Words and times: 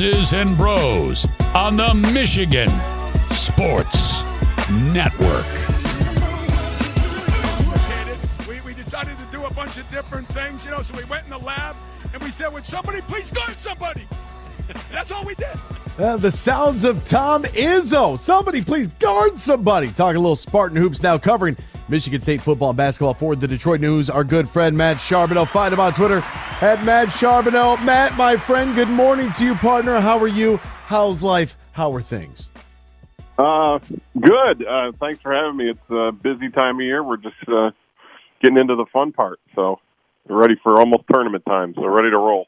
X's 0.00 0.32
and 0.32 0.56
Bros 0.56 1.26
on 1.54 1.76
the 1.76 1.92
Michigan 1.92 2.70
Sports 3.28 4.24
Network. 4.94 5.44
We, 8.48 8.62
we 8.62 8.72
decided 8.72 9.18
to 9.18 9.26
do 9.30 9.44
a 9.44 9.52
bunch 9.52 9.76
of 9.76 9.90
different 9.90 10.26
things, 10.28 10.64
you 10.64 10.70
know, 10.70 10.80
so 10.80 10.96
we 10.96 11.04
went 11.04 11.24
in 11.24 11.30
the 11.30 11.38
lab 11.40 11.76
and 12.14 12.22
we 12.22 12.30
said, 12.30 12.50
Would 12.50 12.64
somebody 12.64 13.02
please 13.02 13.30
guard 13.30 13.60
somebody? 13.60 14.08
That's 14.90 15.10
all 15.10 15.22
we 15.22 15.34
did. 15.34 15.54
Uh, 15.98 16.16
the 16.16 16.30
sounds 16.30 16.84
of 16.84 17.06
Tom 17.06 17.42
Izzo. 17.42 18.18
Somebody 18.18 18.64
please 18.64 18.86
guard 19.00 19.38
somebody. 19.38 19.88
Talking 19.88 20.16
a 20.16 20.20
little 20.20 20.34
Spartan 20.34 20.78
hoops 20.78 21.02
now 21.02 21.18
covering 21.18 21.58
Michigan 21.90 22.20
State 22.20 22.40
football 22.40 22.70
and 22.70 22.76
basketball 22.76 23.14
for 23.14 23.34
the 23.34 23.48
Detroit 23.48 23.80
News. 23.80 24.08
Our 24.08 24.22
good 24.22 24.48
friend 24.48 24.76
Matt 24.76 25.00
Charbonneau. 25.00 25.44
Find 25.44 25.74
him 25.74 25.80
on 25.80 25.92
Twitter 25.92 26.22
at 26.60 26.84
Matt 26.84 27.12
Charbonneau. 27.12 27.76
Matt, 27.78 28.16
my 28.16 28.36
friend, 28.36 28.74
good 28.74 28.88
morning 28.88 29.32
to 29.32 29.44
you, 29.44 29.54
partner. 29.56 30.00
How 30.00 30.18
are 30.18 30.28
you? 30.28 30.58
How's 30.86 31.22
life? 31.22 31.56
How 31.72 31.92
are 31.92 32.00
things? 32.00 32.48
Uh, 33.38 33.78
good. 34.20 34.66
Uh, 34.66 34.92
thanks 35.00 35.20
for 35.22 35.32
having 35.34 35.56
me. 35.56 35.70
It's 35.70 35.90
a 35.90 36.12
busy 36.12 36.50
time 36.50 36.76
of 36.76 36.82
year. 36.82 37.02
We're 37.02 37.16
just 37.16 37.36
uh, 37.48 37.70
getting 38.40 38.58
into 38.58 38.76
the 38.76 38.86
fun 38.92 39.12
part. 39.12 39.40
So 39.54 39.80
we're 40.28 40.40
ready 40.40 40.54
for 40.62 40.78
almost 40.78 41.04
tournament 41.12 41.44
time. 41.46 41.74
So 41.74 41.86
ready 41.86 42.10
to 42.10 42.18
roll. 42.18 42.46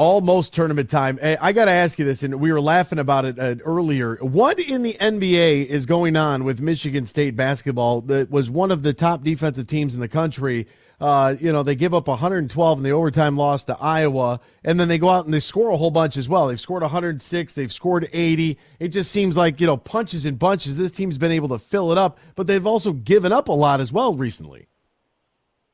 Almost 0.00 0.54
tournament 0.54 0.88
time. 0.88 1.18
Hey, 1.18 1.36
I 1.38 1.52
got 1.52 1.66
to 1.66 1.72
ask 1.72 1.98
you 1.98 2.06
this, 2.06 2.22
and 2.22 2.40
we 2.40 2.50
were 2.50 2.60
laughing 2.62 2.98
about 2.98 3.26
it 3.26 3.38
uh, 3.38 3.56
earlier. 3.62 4.16
What 4.22 4.58
in 4.58 4.82
the 4.82 4.94
NBA 4.94 5.66
is 5.66 5.84
going 5.84 6.16
on 6.16 6.44
with 6.44 6.58
Michigan 6.58 7.04
State 7.04 7.36
basketball 7.36 8.00
that 8.00 8.30
was 8.30 8.50
one 8.50 8.70
of 8.70 8.82
the 8.82 8.94
top 8.94 9.22
defensive 9.22 9.66
teams 9.66 9.94
in 9.94 10.00
the 10.00 10.08
country? 10.08 10.66
Uh, 11.02 11.34
you 11.38 11.52
know, 11.52 11.62
they 11.62 11.74
give 11.74 11.92
up 11.92 12.08
112 12.08 12.78
in 12.78 12.82
the 12.82 12.92
overtime 12.92 13.36
loss 13.36 13.64
to 13.64 13.76
Iowa, 13.78 14.40
and 14.64 14.80
then 14.80 14.88
they 14.88 14.96
go 14.96 15.10
out 15.10 15.26
and 15.26 15.34
they 15.34 15.38
score 15.38 15.68
a 15.68 15.76
whole 15.76 15.90
bunch 15.90 16.16
as 16.16 16.30
well. 16.30 16.48
They've 16.48 16.58
scored 16.58 16.80
106, 16.80 17.52
they've 17.52 17.70
scored 17.70 18.08
80. 18.10 18.56
It 18.78 18.88
just 18.88 19.12
seems 19.12 19.36
like, 19.36 19.60
you 19.60 19.66
know, 19.66 19.76
punches 19.76 20.24
and 20.24 20.38
bunches. 20.38 20.78
This 20.78 20.92
team's 20.92 21.18
been 21.18 21.30
able 21.30 21.50
to 21.50 21.58
fill 21.58 21.92
it 21.92 21.98
up, 21.98 22.18
but 22.36 22.46
they've 22.46 22.66
also 22.66 22.94
given 22.94 23.32
up 23.34 23.48
a 23.48 23.52
lot 23.52 23.80
as 23.80 23.92
well 23.92 24.14
recently. 24.14 24.66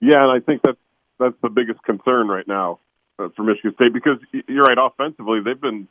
Yeah, 0.01 0.25
and 0.25 0.33
I 0.33 0.45
think 0.45 0.63
that's 0.65 0.79
that's 1.21 1.37
the 1.45 1.49
biggest 1.49 1.81
concern 1.85 2.27
right 2.27 2.49
now 2.49 2.81
for 3.17 3.43
Michigan 3.43 3.75
State 3.75 3.93
because 3.93 4.19
you're 4.49 4.65
right. 4.65 4.79
Offensively, 4.79 5.41
they've 5.45 5.61
been, 5.61 5.89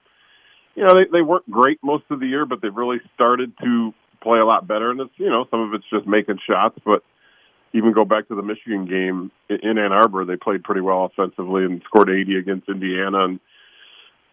you 0.76 0.84
know, 0.84 0.94
they 0.94 1.06
they 1.12 1.22
weren't 1.22 1.50
great 1.50 1.80
most 1.84 2.06
of 2.10 2.20
the 2.20 2.28
year, 2.28 2.46
but 2.46 2.62
they've 2.62 2.76
really 2.76 3.00
started 3.14 3.54
to 3.64 3.94
play 4.22 4.40
a 4.40 4.46
lot 4.46 4.68
better. 4.68 4.92
And 4.92 5.00
it's 5.02 5.14
you 5.18 5.30
know 5.30 5.46
some 5.50 5.62
of 5.62 5.74
it's 5.74 5.86
just 5.92 6.08
making 6.08 6.40
shots, 6.48 6.78
but 6.86 7.04
even 7.74 7.94
go 7.94 8.06
back 8.06 8.28
to 8.30 8.36
the 8.36 8.42
Michigan 8.42 8.86
game 8.86 9.32
in 9.50 9.78
Ann 9.78 9.92
Arbor, 9.92 10.24
they 10.24 10.38
played 10.38 10.64
pretty 10.64 10.82
well 10.82 11.06
offensively 11.06 11.66
and 11.66 11.82
scored 11.86 12.10
80 12.10 12.38
against 12.38 12.70
Indiana. 12.70 13.26
And 13.26 13.40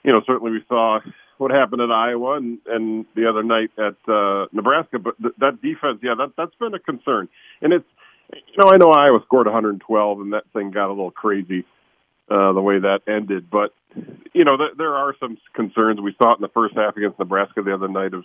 you 0.04 0.12
know, 0.12 0.20
certainly 0.26 0.52
we 0.52 0.64
saw 0.68 1.00
what 1.38 1.50
happened 1.50 1.82
at 1.82 1.90
Iowa 1.90 2.36
and, 2.36 2.58
and 2.66 3.04
the 3.16 3.28
other 3.28 3.42
night 3.42 3.70
at 3.78 3.96
uh, 4.12 4.46
Nebraska. 4.52 4.98
But 4.98 5.20
th- 5.20 5.34
that 5.38 5.60
defense, 5.60 5.98
yeah, 6.02 6.14
that 6.18 6.32
that's 6.36 6.54
been 6.56 6.74
a 6.74 6.78
concern. 6.78 7.28
And 7.60 7.72
it's 7.72 7.88
you 8.32 8.58
know, 8.58 8.70
I 8.70 8.76
know 8.76 8.92
Iowa 8.92 9.20
scored 9.24 9.46
112, 9.46 10.20
and 10.20 10.32
that 10.32 10.44
thing 10.52 10.70
got 10.70 10.86
a 10.86 10.94
little 10.94 11.10
crazy 11.10 11.64
uh, 12.30 12.52
the 12.52 12.60
way 12.62 12.78
that 12.78 13.00
ended. 13.06 13.50
But 13.50 13.74
you 14.32 14.44
know, 14.44 14.56
th- 14.56 14.76
there 14.78 14.94
are 14.94 15.14
some 15.20 15.36
concerns. 15.54 16.00
We 16.00 16.14
saw 16.22 16.32
it 16.32 16.38
in 16.38 16.42
the 16.42 16.48
first 16.54 16.74
half 16.76 16.96
against 16.96 17.18
Nebraska 17.18 17.62
the 17.62 17.74
other 17.74 17.88
night 17.88 18.14
of 18.14 18.24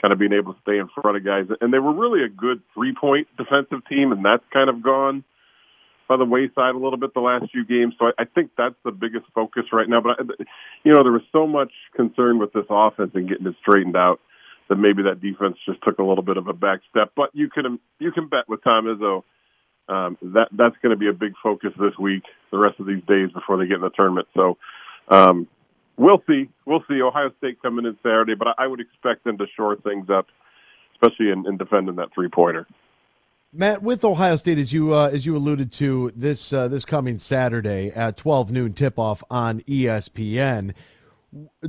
kind 0.00 0.12
of 0.12 0.18
being 0.18 0.32
able 0.32 0.52
to 0.52 0.60
stay 0.60 0.78
in 0.78 0.88
front 1.00 1.16
of 1.16 1.24
guys, 1.24 1.46
and 1.60 1.72
they 1.72 1.78
were 1.78 1.94
really 1.94 2.24
a 2.24 2.28
good 2.28 2.60
three-point 2.74 3.26
defensive 3.38 3.86
team, 3.88 4.12
and 4.12 4.24
that's 4.24 4.44
kind 4.52 4.68
of 4.68 4.82
gone 4.82 5.24
by 6.08 6.16
the 6.16 6.24
wayside 6.24 6.74
a 6.74 6.78
little 6.78 6.98
bit 6.98 7.14
the 7.14 7.20
last 7.20 7.50
few 7.50 7.64
games. 7.64 7.94
So 7.98 8.06
I, 8.06 8.22
I 8.22 8.24
think 8.26 8.50
that's 8.56 8.74
the 8.84 8.92
biggest 8.92 9.24
focus 9.34 9.64
right 9.72 9.88
now. 9.88 10.00
But 10.00 10.18
you 10.84 10.92
know, 10.92 11.02
there 11.02 11.12
was 11.12 11.24
so 11.32 11.46
much 11.46 11.72
concern 11.96 12.38
with 12.38 12.52
this 12.52 12.66
offense 12.68 13.12
and 13.14 13.28
getting 13.28 13.46
it 13.46 13.54
straightened 13.60 13.96
out 13.96 14.20
that 14.68 14.76
maybe 14.76 15.02
that 15.02 15.20
defense 15.20 15.56
just 15.66 15.82
took 15.82 15.98
a 15.98 16.04
little 16.04 16.24
bit 16.24 16.36
of 16.36 16.48
a 16.48 16.52
back 16.52 16.80
step. 16.90 17.12
But 17.16 17.30
you 17.32 17.48
can 17.48 17.78
you 17.98 18.12
can 18.12 18.28
bet 18.28 18.48
with 18.48 18.62
Tom 18.62 18.84
Izzo 18.84 19.22
um, 19.88 20.16
that 20.22 20.48
that's 20.52 20.76
going 20.82 20.90
to 20.90 20.96
be 20.96 21.08
a 21.08 21.12
big 21.12 21.32
focus 21.42 21.72
this 21.78 21.96
week, 21.98 22.22
the 22.50 22.58
rest 22.58 22.80
of 22.80 22.86
these 22.86 23.02
days 23.06 23.30
before 23.32 23.58
they 23.58 23.66
get 23.66 23.76
in 23.76 23.82
the 23.82 23.90
tournament. 23.90 24.28
So 24.34 24.56
um, 25.08 25.46
we'll 25.96 26.22
see. 26.26 26.48
We'll 26.66 26.84
see. 26.88 27.02
Ohio 27.02 27.30
State 27.38 27.60
coming 27.62 27.84
in 27.84 27.96
Saturday, 28.02 28.34
but 28.34 28.48
I 28.58 28.66
would 28.66 28.80
expect 28.80 29.24
them 29.24 29.38
to 29.38 29.46
shore 29.56 29.76
things 29.76 30.08
up, 30.10 30.26
especially 30.94 31.30
in, 31.30 31.46
in 31.46 31.56
defending 31.56 31.96
that 31.96 32.08
three 32.14 32.28
pointer. 32.28 32.66
Matt, 33.52 33.82
with 33.82 34.04
Ohio 34.04 34.34
State, 34.36 34.58
as 34.58 34.72
you 34.72 34.94
uh, 34.94 35.10
as 35.12 35.24
you 35.26 35.36
alluded 35.36 35.70
to 35.72 36.10
this 36.16 36.52
uh, 36.52 36.66
this 36.68 36.84
coming 36.84 37.18
Saturday 37.18 37.92
at 37.94 38.16
twelve 38.16 38.50
noon 38.50 38.72
tip 38.72 38.98
off 38.98 39.22
on 39.30 39.60
ESPN, 39.60 40.74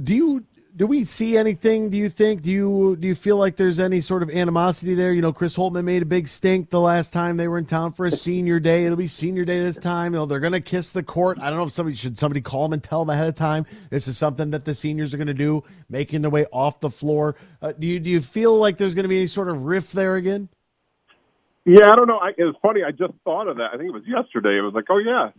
do 0.01 0.15
you 0.15 0.43
do 0.77 0.85
we 0.85 1.05
see 1.05 1.37
anything? 1.37 1.89
Do 1.89 1.97
you 1.97 2.09
think? 2.09 2.41
Do 2.41 2.51
you 2.51 2.97
do 2.99 3.07
you 3.07 3.15
feel 3.15 3.37
like 3.37 3.55
there's 3.55 3.79
any 3.79 4.01
sort 4.01 4.23
of 4.23 4.29
animosity 4.29 4.93
there? 4.93 5.13
You 5.13 5.21
know, 5.21 5.31
Chris 5.31 5.55
Holtmann 5.55 5.85
made 5.85 6.01
a 6.01 6.05
big 6.05 6.27
stink 6.27 6.69
the 6.69 6.81
last 6.81 7.13
time 7.13 7.37
they 7.37 7.47
were 7.47 7.57
in 7.57 7.65
town 7.65 7.93
for 7.93 8.05
a 8.05 8.11
senior 8.11 8.59
day. 8.59 8.83
It'll 8.83 8.97
be 8.97 9.07
senior 9.07 9.45
day 9.45 9.61
this 9.61 9.79
time. 9.79 10.13
You 10.13 10.19
know, 10.19 10.25
they're 10.25 10.41
to 10.53 10.59
kiss 10.59 10.91
the 10.91 11.03
court. 11.03 11.39
I 11.39 11.49
don't 11.49 11.59
know 11.59 11.65
if 11.65 11.71
somebody 11.71 11.95
should 11.95 12.17
somebody 12.17 12.41
call 12.41 12.63
them 12.63 12.73
and 12.73 12.83
tell 12.83 13.05
them 13.05 13.09
ahead 13.09 13.27
of 13.27 13.35
time. 13.35 13.65
This 13.89 14.07
is 14.09 14.17
something 14.17 14.51
that 14.51 14.65
the 14.65 14.75
seniors 14.75 15.13
are 15.13 15.17
to 15.27 15.33
do, 15.33 15.63
making 15.89 16.21
their 16.21 16.31
way 16.31 16.45
off 16.51 16.81
the 16.81 16.89
floor. 16.89 17.35
Uh, 17.61 17.71
do 17.71 17.87
you 17.87 17.99
do 17.99 18.09
you 18.09 18.19
feel 18.19 18.57
like 18.57 18.77
there's 18.77 18.95
to 18.95 19.07
be 19.07 19.17
any 19.17 19.27
sort 19.27 19.47
of 19.47 19.63
riff 19.63 19.93
there 19.93 20.15
again? 20.15 20.49
Yeah, 21.63 21.89
I 21.89 21.95
don't 21.95 22.07
know. 22.07 22.17
I, 22.17 22.29
it 22.37 22.43
was 22.43 22.55
funny. 22.61 22.83
I 22.83 22.91
just 22.91 23.13
thought 23.23 23.47
of 23.47 23.57
that. 23.57 23.69
I 23.73 23.77
think 23.77 23.89
it 23.89 23.93
was 23.93 24.03
yesterday. 24.05 24.57
It 24.57 24.61
was 24.61 24.73
like, 24.73 24.85
oh 24.89 24.99
yeah, 24.99 25.29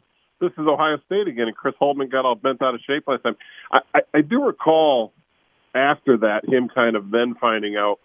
this 0.41 0.51
is 0.53 0.67
Ohio 0.67 0.97
State 1.05 1.29
again, 1.29 1.47
and 1.47 1.57
Chris 1.57 1.75
Holtmann 1.81 2.11
got 2.11 2.25
all 2.25 2.35
bent 2.35 2.63
out 2.63 2.75
of 2.75 2.81
shape 2.87 3.05
last 3.07 3.23
time. 3.23 3.37
I, 3.71 3.79
I, 3.95 4.01
I 4.15 4.21
do 4.23 4.43
recall 4.43 5.13
after 5.77 6.19
that, 6.19 6.49
him 6.49 6.69
kind 6.69 6.97
of 6.97 7.11
then 7.11 7.35
finding 7.41 7.77
out 7.77 7.99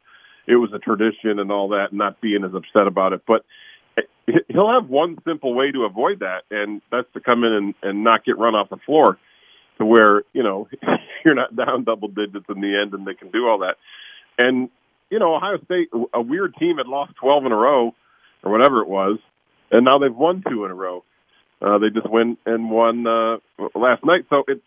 it 0.48 0.56
was 0.56 0.72
a 0.74 0.80
tradition 0.80 1.40
and 1.40 1.52
all 1.52 1.70
that, 1.70 1.88
and 1.92 1.98
not 1.98 2.20
being 2.22 2.44
as 2.44 2.54
upset 2.54 2.88
about 2.88 3.14
it. 3.14 3.22
But 3.28 3.46
he'll 4.48 4.72
have 4.72 4.90
one 4.90 5.18
simple 5.26 5.54
way 5.54 5.72
to 5.72 5.84
avoid 5.84 6.20
that, 6.20 6.44
and 6.50 6.82
that's 6.92 7.08
to 7.14 7.20
come 7.20 7.44
in 7.44 7.54
and, 7.54 7.74
and 7.82 8.04
not 8.04 8.26
get 8.26 8.38
run 8.38 8.56
off 8.56 8.70
the 8.70 8.78
floor 8.86 9.18
to 9.78 9.86
where, 9.86 10.24
you 10.34 10.44
know, 10.44 10.68
you're 11.26 11.36
not 11.36 11.56
down 11.56 11.84
double 11.84 12.08
digits 12.08 12.46
in 12.50 12.62
the 12.62 12.80
end 12.82 12.94
and 12.94 13.06
they 13.06 13.14
can 13.14 13.32
do 13.32 13.48
all 13.48 13.60
that. 13.60 13.76
And, 14.38 14.70
you 15.10 15.20
know, 15.20 15.36
Ohio 15.36 15.58
State, 15.66 15.90
a 16.14 16.22
weird 16.22 16.56
team 16.56 16.78
had 16.78 16.88
lost 16.88 17.14
12 17.20 17.46
in 17.46 17.52
a 17.52 17.56
row 17.56 17.94
or 18.44 18.52
whatever 18.52 18.82
it 18.82 18.88
was, 18.88 19.20
and 19.72 19.86
now 19.86 19.98
they've 20.00 20.16
won 20.16 20.44
two 20.48 20.66
in 20.66 20.72
a 20.72 20.76
row. 20.76 21.04
Uh, 21.62 21.78
they 21.78 21.90
just 21.90 22.10
went 22.10 22.40
and 22.46 22.72
won 22.72 23.06
uh, 23.06 23.38
last 23.76 24.04
night. 24.04 24.26
So 24.30 24.44
it's, 24.48 24.62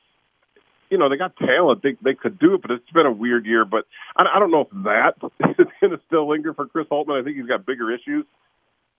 you 0.94 0.98
know, 0.98 1.08
they 1.08 1.16
got 1.16 1.36
talent. 1.36 1.82
They 1.82 1.96
they 2.04 2.14
could 2.14 2.38
do 2.38 2.54
it, 2.54 2.62
but 2.62 2.70
it's 2.70 2.88
been 2.90 3.04
a 3.04 3.10
weird 3.10 3.46
year. 3.46 3.64
But 3.64 3.84
I, 4.16 4.22
I 4.36 4.38
don't 4.38 4.52
know 4.52 4.60
if 4.60 4.84
that 4.84 5.14
is 5.58 5.66
going 5.80 5.90
to 5.90 6.00
still 6.06 6.28
linger 6.28 6.54
for 6.54 6.66
Chris 6.66 6.86
Holtmann. 6.86 7.20
I 7.20 7.24
think 7.24 7.36
he's 7.36 7.48
got 7.48 7.66
bigger 7.66 7.92
issues 7.92 8.24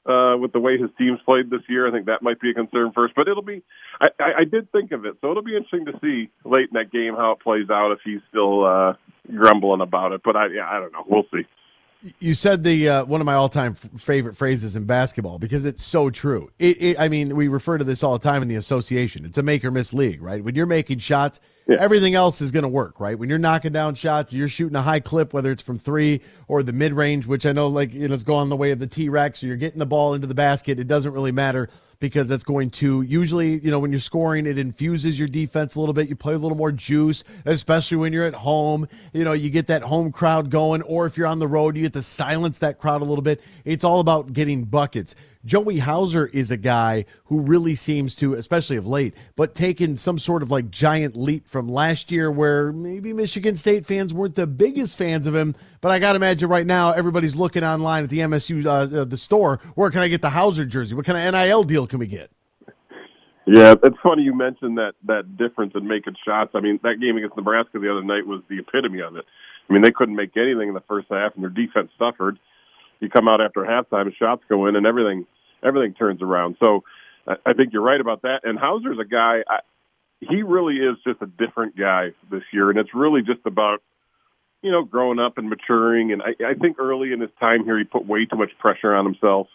uh, 0.06 0.36
with 0.38 0.52
the 0.52 0.60
way 0.60 0.78
his 0.78 0.90
team's 0.98 1.20
played 1.24 1.50
this 1.50 1.62
year. 1.70 1.88
I 1.88 1.92
think 1.92 2.08
that 2.08 2.22
might 2.22 2.42
be 2.42 2.52
a 2.52 2.54
concern 2.54 2.92
first. 2.94 3.16
But 3.16 3.30
it'll 3.30 3.42
be. 3.42 3.64
I, 4.02 4.08
I, 4.20 4.32
I 4.40 4.44
did 4.44 4.70
think 4.74 4.92
of 4.92 5.06
it, 5.06 5.16
so 5.22 5.32
it'll 5.32 5.42
be 5.42 5.56
interesting 5.56 5.86
to 5.86 5.94
see 6.02 6.30
late 6.44 6.68
in 6.68 6.74
that 6.74 6.92
game 6.92 7.16
how 7.16 7.32
it 7.32 7.40
plays 7.40 7.70
out 7.70 7.94
if 7.94 8.00
he's 8.04 8.20
still 8.28 8.66
uh, 8.66 8.96
grumbling 9.34 9.80
about 9.80 10.12
it. 10.12 10.20
But 10.22 10.36
I, 10.36 10.48
yeah, 10.48 10.70
I 10.70 10.82
don't 10.82 10.92
know. 10.92 11.06
We'll 11.08 11.24
see 11.32 11.48
you 12.20 12.34
said 12.34 12.64
the 12.64 12.90
uh, 12.90 13.06
one 13.06 13.22
of 13.22 13.26
my 13.26 13.34
all-time 13.34 13.76
f- 13.82 14.02
favorite 14.02 14.36
phrases 14.36 14.76
in 14.76 14.86
basketball 14.86 15.40
because 15.40 15.66
it's 15.66 15.84
so 15.84 16.10
true. 16.10 16.52
It, 16.60 16.82
it, 16.82 17.00
I 17.00 17.10
mean, 17.10 17.36
we 17.36 17.48
refer 17.48 17.78
to 17.78 17.84
this 17.84 18.04
all 18.04 18.14
the 18.14 18.24
time 18.24 18.42
in 18.42 18.48
the 18.48 18.56
association. 18.56 19.26
It's 19.26 19.38
a 19.38 19.44
make 19.44 19.66
or 19.66 19.72
miss 19.72 19.94
league, 19.94 20.22
right? 20.22 20.44
When 20.44 20.56
you're 20.56 20.66
making 20.66 21.00
shots, 21.00 21.40
yeah. 21.68 21.78
everything 21.80 22.16
else 22.16 22.42
is 22.42 22.52
going 22.52 22.64
to 22.64 22.70
work, 22.70 23.00
right? 23.00 23.18
When 23.18 23.30
you're 23.30 23.38
knocking 23.38 23.72
down 23.72 23.96
shots, 23.96 24.34
you're 24.34 24.48
shooting 24.48 24.76
a 24.76 24.82
high 24.82 25.00
clip, 25.00 25.34
whether 25.34 25.52
it's 25.52 25.62
from 25.62 25.80
three 25.80 26.22
or 26.48 26.64
the 26.64 26.74
mid 26.74 26.94
range, 26.94 27.28
which 27.28 27.46
I 27.46 27.52
know 27.52 27.68
like 27.68 27.94
you 27.94 28.08
know, 28.08 28.14
it's 28.14 28.24
going 28.24 28.50
the 28.50 28.56
way 28.56 28.72
of 28.72 28.80
the 28.80 28.88
T 28.88 29.10
Rex. 29.10 29.40
So 29.40 29.48
you're 29.48 29.56
getting 29.56 29.80
the 29.80 29.86
ball 29.86 30.14
into 30.14 30.28
the 30.28 30.36
basket. 30.36 30.80
It 30.80 30.88
doesn't 30.88 31.12
really 31.12 31.32
matter 31.32 31.70
because 32.00 32.28
that's 32.28 32.44
going 32.44 32.70
to 32.70 33.02
usually, 33.02 33.60
you 33.60 33.72
know, 33.72 33.80
when 33.80 33.92
you're 33.92 34.00
scoring, 34.00 34.46
it 34.46 34.58
infuses 34.58 35.18
your 35.18 35.28
defense 35.28 35.76
a 35.76 35.80
little 35.80 35.94
bit. 35.94 36.10
You 36.10 36.16
play 36.16 36.34
a 36.34 36.38
little 36.38 36.58
more 36.58 36.72
juice, 36.72 37.24
especially 37.46 37.98
when 37.98 38.14
you're 38.14 38.26
at 38.26 38.34
home. 38.34 38.88
You 39.14 39.24
know, 39.24 39.34
you 39.34 39.50
get 39.50 39.68
that 39.68 39.82
home 39.82 40.12
crowd 40.12 40.50
going, 40.50 40.82
or 40.84 41.06
if 41.06 41.18
you're 41.18 41.28
on 41.28 41.40
the 41.40 41.48
road, 41.48 41.76
you 41.76 41.84
get 41.84 41.94
to 41.94 42.02
silence 42.02 42.60
that 42.60 42.80
crowd 42.80 43.02
a 43.02 43.06
little 43.06 43.22
bit. 43.22 43.42
It's 43.64 43.84
all 43.84 44.00
about 44.00 44.34
getting 44.34 44.66
buckets. 44.66 45.16
Joey 45.46 45.78
Hauser 45.78 46.26
is 46.26 46.50
a 46.50 46.58
guy 46.58 47.06
who 47.26 47.40
really 47.40 47.76
seems 47.76 48.16
to, 48.16 48.34
especially 48.34 48.78
of 48.78 48.88
late, 48.88 49.14
but 49.36 49.54
taken 49.54 49.96
some 49.96 50.18
sort 50.18 50.42
of 50.42 50.50
like 50.50 50.72
giant 50.72 51.16
leap 51.16 51.48
from 51.48 51.68
last 51.68 52.12
year 52.12 52.32
where 52.32 52.72
maybe 52.72 53.14
Michigan 53.14 53.56
State 53.56 53.86
fans 53.86 54.12
weren't 54.12 54.36
the 54.36 54.48
biggest 54.48 54.98
fans 54.98 55.28
of 55.28 55.36
him. 55.36 55.56
But 55.82 55.92
I 55.92 56.00
got 56.00 56.14
to 56.14 56.16
imagine 56.16 56.50
right 56.50 56.66
now 56.66 56.92
everybody's 56.92 57.36
looking 57.36 57.64
online 57.64 58.04
at 58.04 58.10
the 58.10 58.20
MSU, 58.20 58.66
uh, 58.66 59.02
uh, 59.02 59.06
the 59.06 59.18
store. 59.18 59.60
Where 59.76 59.92
can 59.92 60.02
I 60.02 60.08
get 60.08 60.24
the 60.24 60.32
Hauser 60.32 60.66
jersey? 60.66 60.96
What 60.96 61.06
kind 61.06 61.18
of 61.18 61.34
NIL 61.34 61.64
deal 61.64 61.86
can 61.86 62.00
we 62.00 62.08
get? 62.08 62.32
Yeah, 63.46 63.76
it's 63.84 63.98
funny 64.02 64.24
you 64.24 64.36
mentioned 64.36 64.80
that 64.80 64.94
that 65.06 65.38
difference 65.38 65.74
in 65.76 65.88
making 65.88 66.16
shots. 66.26 66.52
I 66.56 66.62
mean, 66.62 66.80
that 66.82 67.00
game 67.00 67.18
against 67.18 67.38
Nebraska 67.38 67.78
the 67.78 67.92
other 67.92 68.04
night 68.04 68.26
was 68.26 68.42
the 68.50 68.58
epitome 68.58 69.02
of 69.02 69.16
it. 69.16 69.26
I 69.70 69.74
mean, 69.74 69.84
they 69.84 69.92
couldn't 69.92 70.16
make 70.16 70.36
anything 70.36 70.70
in 70.70 70.74
the 70.74 70.84
first 70.88 71.08
half, 71.12 71.36
and 71.36 71.44
their 71.44 71.52
defense 71.52 71.92
suffered. 72.00 72.40
You 73.00 73.10
come 73.10 73.28
out 73.28 73.42
after 73.42 73.62
halftime, 73.62 74.12
shots 74.16 74.42
go 74.50 74.66
in, 74.66 74.76
and 74.76 74.88
everything 74.88 75.28
everything 75.66 75.94
turns 75.94 76.22
around. 76.22 76.58
So 76.64 76.84
I, 77.28 77.54
think 77.54 77.74
you're 77.74 77.82
right 77.82 78.00
about 78.00 78.22
that. 78.22 78.42
And 78.44 78.58
Hauser's 78.60 79.00
a 79.00 79.06
guy. 79.06 79.40
I, 79.48 79.60
he 80.20 80.44
really 80.44 80.76
is 80.76 80.98
just 81.06 81.22
a 81.22 81.26
different 81.26 81.78
guy 81.78 82.10
this 82.30 82.44
year, 82.54 82.70
and 82.70 82.80
it's 82.80 82.94
really 82.94 83.22
just 83.22 83.46
about 83.46 83.82
you 84.62 84.72
know 84.72 84.84
growing 84.84 85.20
up 85.20 85.38
and 85.38 85.50
maturing. 85.50 86.12
And 86.12 86.22
I, 86.22 86.52
I 86.52 86.54
think 86.54 86.78
early 86.80 87.12
in 87.12 87.22
his 87.22 87.32
time 87.40 87.64
here, 87.66 87.78
he 87.78 87.84
put 87.84 88.06
way 88.06 88.26
too 88.26 88.38
much 88.38 88.52
pressure 88.60 88.94
on 88.94 89.06
himself. 89.06 89.48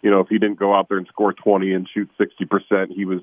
You 0.00 0.10
know, 0.10 0.20
if 0.20 0.28
he 0.28 0.38
didn't 0.38 0.58
go 0.58 0.74
out 0.74 0.88
there 0.88 0.98
and 0.98 1.06
score 1.06 1.32
20 1.32 1.72
and 1.72 1.88
shoot 1.92 2.10
60 2.18 2.44
percent, 2.46 2.92
he 2.94 3.04
was, 3.04 3.20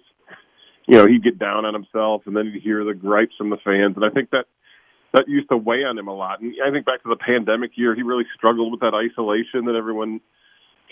you 0.88 0.96
know, 0.96 1.08
he'd 1.08 1.24
get 1.24 1.38
down 1.38 1.66
on 1.66 1.74
himself, 1.74 2.24
and 2.26 2.36
then 2.36 2.52
he'd 2.52 2.62
hear 2.62 2.84
the 2.86 2.94
gripes 2.94 3.34
from 3.38 3.50
the 3.50 3.58
fans. 3.58 3.96
And 3.96 4.06
I 4.06 4.10
think 4.10 4.30
that 4.30 4.46
that 5.14 5.28
used 5.28 5.50
to 5.50 5.58
weigh 5.58 5.84
on 5.84 5.98
him 5.98 6.08
a 6.08 6.14
lot. 6.14 6.40
And 6.40 6.54
I 6.66 6.72
think 6.72 6.86
back 6.86 7.02
to 7.04 7.10
the 7.10 7.18
pandemic 7.18 7.72
year, 7.76 7.96
he 7.96 8.04
really 8.04 8.26
struggled 8.36 8.72
with 8.72 8.82
that 8.82 8.94
isolation 8.94 9.66
that 9.66 9.76
everyone 9.76 10.22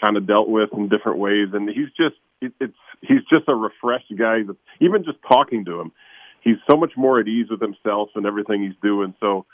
kind 0.04 0.18
of 0.18 0.28
dealt 0.28 0.50
with 0.50 0.70
in 0.74 0.90
different 0.90 1.20
ways. 1.20 1.50
And 1.54 1.70
he's 1.70 1.90
just 1.98 2.16
it, 2.42 2.54
it's 2.60 2.78
he's 3.02 3.24
just 3.30 3.48
a 3.48 3.56
refreshed 3.56 4.14
guy. 4.18 4.40
Even 4.80 5.04
just 5.04 5.18
talking 5.28 5.66
to 5.66 5.80
him, 5.82 5.92
he's 6.42 6.58
so 6.70 6.78
much 6.78 6.92
more 6.96 7.20
at 7.20 7.28
ease 7.28 7.48
with 7.50 7.62
himself 7.62 8.10
and 8.16 8.26
everything 8.26 8.64
he's 8.64 8.80
doing. 8.82 9.14
So 9.20 9.46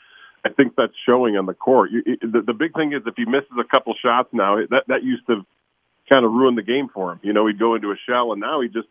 I 0.46 0.50
think 0.50 0.74
that's 0.76 0.94
showing 1.06 1.38
on 1.38 1.46
the 1.46 1.54
court. 1.54 1.92
You, 1.92 2.04
the, 2.22 2.42
the 2.46 2.54
big 2.54 2.74
thing 2.74 2.94
is 2.94 3.02
if 3.06 3.16
he 3.16 3.26
misses 3.26 3.56
a 3.60 3.68
couple 3.76 3.94
shots 4.04 4.30
now, 4.34 4.58
that 4.58 4.84
that 4.88 5.04
used 5.04 5.26
to 5.28 5.46
kind 6.12 6.26
of 6.26 6.32
ruin 6.32 6.56
the 6.56 6.64
game 6.64 6.90
for 6.94 7.14
him. 7.14 7.20
You 7.24 7.34
know, 7.34 7.48
he'd 7.48 7.60
go 7.60 7.76
into 7.76 7.92
a 7.92 7.96
shell, 8.08 8.34
and 8.34 8.42
now 8.42 8.62
he 8.62 8.68
just 8.68 8.88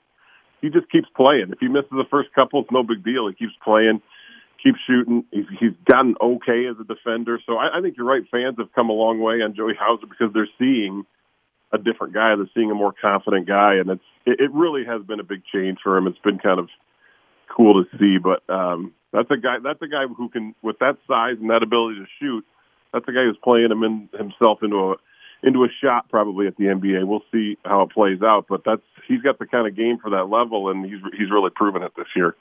he 0.60 0.70
just 0.70 0.90
keeps 0.90 1.08
playing. 1.14 1.50
If 1.50 1.58
he 1.60 1.68
misses 1.68 1.90
the 1.90 2.08
first 2.10 2.32
couple, 2.34 2.62
it's 2.62 2.70
no 2.70 2.82
big 2.82 3.04
deal. 3.04 3.28
He 3.28 3.34
keeps 3.34 3.52
playing, 3.62 4.00
keeps 4.62 4.78
shooting. 4.86 5.24
He's, 5.30 5.44
he's 5.60 5.76
gotten 5.84 6.14
okay 6.22 6.66
as 6.70 6.76
a 6.80 6.84
defender. 6.84 7.40
So 7.44 7.56
I, 7.56 7.78
I 7.78 7.80
think 7.82 7.96
you're 7.96 8.06
right. 8.06 8.22
Fans 8.30 8.56
have 8.58 8.72
come 8.72 8.88
a 8.88 8.94
long 8.94 9.20
way 9.20 9.42
on 9.42 9.54
Joey 9.54 9.74
Hauser 9.78 10.06
because 10.06 10.32
they're 10.32 10.48
seeing 10.58 11.04
a 11.72 11.78
different 11.78 12.14
guy. 12.14 12.34
They're 12.36 12.50
seeing 12.54 12.70
a 12.70 12.74
more 12.74 12.92
confident 13.00 13.46
guy, 13.46 13.74
and 13.74 13.90
it's 13.90 14.04
it, 14.26 14.40
it 14.40 14.52
really 14.52 14.84
has 14.84 15.02
been 15.02 15.20
a 15.20 15.24
big 15.24 15.42
change 15.52 15.78
for 15.82 15.96
him. 15.96 16.06
It's 16.06 16.18
been 16.18 16.38
kind 16.38 16.60
of 16.60 16.68
cool 17.54 17.82
to 17.82 17.98
see, 17.98 18.18
but 18.18 18.42
um, 18.52 18.92
that's 19.12 19.30
a 19.30 19.36
guy. 19.36 19.56
That's 19.62 19.80
a 19.82 19.88
guy 19.88 20.06
who 20.06 20.28
can, 20.28 20.54
with 20.62 20.78
that 20.80 20.96
size 21.06 21.36
and 21.40 21.50
that 21.50 21.62
ability 21.62 22.00
to 22.00 22.06
shoot. 22.20 22.44
That's 22.92 23.06
a 23.08 23.12
guy 23.12 23.24
who's 23.24 23.38
playing 23.42 23.70
him 23.70 23.82
in, 23.82 24.08
himself 24.16 24.62
into 24.62 24.92
a 24.92 24.94
into 25.42 25.64
a 25.64 25.68
shot 25.82 26.08
probably 26.08 26.46
at 26.46 26.56
the 26.56 26.64
NBA. 26.64 27.06
We'll 27.06 27.24
see 27.32 27.58
how 27.64 27.82
it 27.82 27.90
plays 27.90 28.22
out, 28.22 28.46
but 28.48 28.62
that's 28.64 28.82
he's 29.08 29.22
got 29.22 29.38
the 29.38 29.46
kind 29.46 29.66
of 29.66 29.76
game 29.76 29.98
for 30.00 30.10
that 30.10 30.24
level, 30.24 30.70
and 30.70 30.84
he's 30.84 31.00
he's 31.18 31.30
really 31.30 31.50
proven 31.50 31.82
it 31.82 31.92
this 31.96 32.06
year. 32.14 32.36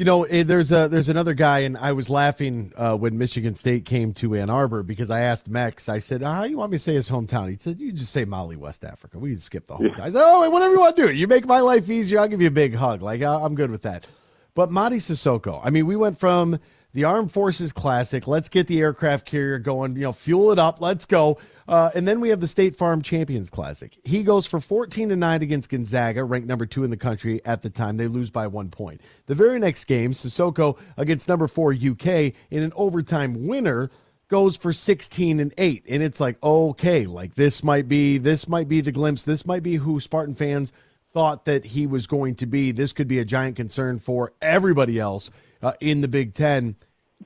You 0.00 0.06
know, 0.06 0.22
eh, 0.24 0.44
there's 0.44 0.72
a 0.72 0.88
there's 0.88 1.10
another 1.10 1.34
guy, 1.34 1.58
and 1.58 1.76
I 1.76 1.92
was 1.92 2.08
laughing 2.08 2.72
uh, 2.74 2.96
when 2.96 3.18
Michigan 3.18 3.54
State 3.54 3.84
came 3.84 4.14
to 4.14 4.34
Ann 4.34 4.48
Arbor 4.48 4.82
because 4.82 5.10
I 5.10 5.20
asked 5.20 5.46
Max. 5.46 5.90
I 5.90 5.98
said, 5.98 6.22
"How 6.22 6.44
you 6.44 6.56
want 6.56 6.72
me 6.72 6.78
to 6.78 6.82
say 6.82 6.94
his 6.94 7.10
hometown?" 7.10 7.50
He 7.50 7.58
said, 7.58 7.78
"You 7.78 7.92
just 7.92 8.10
say 8.10 8.24
Mali, 8.24 8.56
West 8.56 8.82
Africa. 8.82 9.18
We 9.18 9.32
can 9.32 9.40
skip 9.40 9.66
the 9.66 9.76
whole." 9.76 9.84
Yeah. 9.84 10.02
I 10.02 10.10
said, 10.10 10.22
"Oh, 10.24 10.48
whatever 10.48 10.72
you 10.72 10.80
want 10.80 10.96
to 10.96 11.08
do. 11.08 11.12
You 11.12 11.26
make 11.26 11.44
my 11.44 11.60
life 11.60 11.90
easier. 11.90 12.18
I'll 12.18 12.28
give 12.28 12.40
you 12.40 12.48
a 12.48 12.50
big 12.50 12.74
hug. 12.74 13.02
Like 13.02 13.20
I'm 13.20 13.54
good 13.54 13.70
with 13.70 13.82
that." 13.82 14.06
But 14.54 14.70
Mady 14.70 15.02
Sissoko, 15.02 15.60
I 15.62 15.68
mean, 15.68 15.86
we 15.86 15.96
went 15.96 16.18
from 16.18 16.58
the 16.92 17.04
Armed 17.04 17.32
Forces 17.32 17.72
Classic. 17.72 18.26
Let's 18.26 18.48
get 18.48 18.66
the 18.66 18.80
aircraft 18.80 19.26
carrier 19.26 19.58
going. 19.58 19.96
You 19.96 20.02
know, 20.02 20.12
fuel 20.12 20.50
it 20.50 20.58
up. 20.58 20.80
Let's 20.80 21.06
go. 21.06 21.38
Uh, 21.68 21.90
and 21.94 22.06
then 22.06 22.20
we 22.20 22.30
have 22.30 22.40
the 22.40 22.48
State 22.48 22.76
Farm 22.76 23.00
Champions 23.00 23.48
Classic. 23.48 23.96
He 24.04 24.22
goes 24.24 24.46
for 24.46 24.60
14 24.60 25.10
to 25.10 25.16
9 25.16 25.42
against 25.42 25.70
Gonzaga, 25.70 26.24
ranked 26.24 26.48
number 26.48 26.66
two 26.66 26.82
in 26.82 26.90
the 26.90 26.96
country 26.96 27.40
at 27.44 27.62
the 27.62 27.70
time. 27.70 27.96
They 27.96 28.08
lose 28.08 28.30
by 28.30 28.48
one 28.48 28.70
point. 28.70 29.00
The 29.26 29.36
very 29.36 29.58
next 29.60 29.84
game, 29.84 30.12
Sissoko 30.12 30.78
against 30.96 31.28
number 31.28 31.46
four 31.46 31.72
UK 31.72 32.06
in 32.50 32.62
an 32.62 32.72
overtime 32.74 33.46
winner 33.46 33.90
goes 34.26 34.56
for 34.56 34.72
16 34.72 35.40
and 35.40 35.52
8 35.58 35.84
and 35.88 36.04
it's 36.04 36.20
like 36.20 36.40
okay 36.40 37.04
like 37.04 37.34
this 37.34 37.64
might 37.64 37.88
be 37.88 38.16
this 38.16 38.46
might 38.46 38.68
be 38.68 38.80
the 38.80 38.92
glimpse 38.92 39.24
this 39.24 39.44
might 39.44 39.64
be 39.64 39.74
who 39.74 39.98
spartan 39.98 40.36
fans 40.36 40.72
thought 41.12 41.46
that 41.46 41.64
he 41.64 41.84
was 41.84 42.06
going 42.06 42.36
to 42.36 42.46
be 42.46 42.70
this 42.70 42.92
could 42.92 43.08
be 43.08 43.18
a 43.18 43.24
giant 43.24 43.56
concern 43.56 43.98
for 43.98 44.32
everybody 44.40 45.00
else 45.00 45.32
uh, 45.62 45.72
in 45.80 46.00
the 46.00 46.08
Big 46.08 46.34
Ten, 46.34 46.76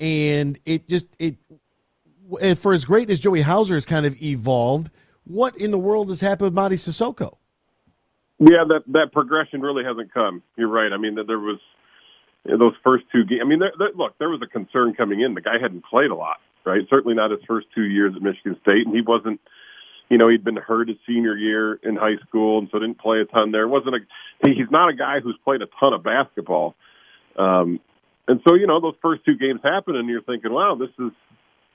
and 0.01 0.59
it 0.65 0.89
just 0.89 1.07
it 1.19 1.37
for 2.57 2.73
as 2.73 2.85
great 2.85 3.11
as 3.11 3.21
Joey 3.21 3.43
Hauser 3.43 3.75
has 3.75 3.87
kind 3.87 4.07
of 4.07 4.21
evolved. 4.23 4.91
What 5.25 5.57
in 5.57 5.71
the 5.71 5.79
world 5.79 6.09
has 6.09 6.21
happened 6.21 6.55
with 6.55 6.55
Mady 6.55 6.75
Sissoko? 6.75 7.37
Yeah, 8.39 8.65
that 8.69 8.83
that 8.89 9.13
progression 9.13 9.61
really 9.61 9.85
hasn't 9.85 10.13
come. 10.13 10.43
You're 10.57 10.69
right. 10.69 10.93
I 10.93 10.97
mean, 10.97 11.15
that 11.15 11.27
there 11.27 11.39
was 11.39 11.59
those 12.45 12.75
first 12.83 13.05
two 13.13 13.25
games. 13.25 13.41
I 13.43 13.49
mean, 13.49 13.59
there, 13.59 13.73
there, 13.79 13.93
look, 13.95 14.19
there 14.19 14.29
was 14.29 14.41
a 14.43 14.47
concern 14.47 14.95
coming 14.95 15.21
in. 15.21 15.35
The 15.35 15.41
guy 15.41 15.59
hadn't 15.61 15.85
played 15.85 16.11
a 16.11 16.15
lot, 16.15 16.39
right? 16.65 16.83
Certainly 16.91 17.15
not 17.15 17.31
his 17.31 17.41
first 17.47 17.69
two 17.75 17.85
years 17.85 18.13
at 18.15 18.23
Michigan 18.23 18.57
State, 18.63 18.87
and 18.87 18.95
he 18.95 19.03
wasn't. 19.03 19.41
You 20.11 20.19
know, 20.19 20.29
he'd 20.29 20.45
been 20.45 20.57
hurt 20.57 20.89
his 20.89 20.99
senior 21.07 21.35
year 21.35 21.75
in 21.83 21.97
high 21.97 22.17
school, 22.29 22.59
and 22.59 22.69
so 22.71 22.79
didn't 22.79 22.99
play 22.99 23.21
a 23.21 23.25
ton 23.25 23.53
there. 23.53 23.67
Wasn't 23.67 23.95
a. 23.95 24.01
He's 24.45 24.71
not 24.71 24.91
a 24.91 24.95
guy 24.95 25.21
who's 25.21 25.39
played 25.45 25.63
a 25.63 25.67
ton 25.81 25.95
of 25.95 26.03
basketball. 26.03 26.75
Um, 27.37 27.81
and 28.27 28.41
so, 28.47 28.55
you 28.55 28.67
know, 28.67 28.81
those 28.81 28.95
first 29.03 29.25
two 29.25 29.37
games 29.37 29.61
happen, 29.63 29.97
and 29.97 30.09
you're 30.09 30.23
thinking, 30.23 30.53
wow, 30.53 30.77
this 30.79 30.91
is 30.99 31.13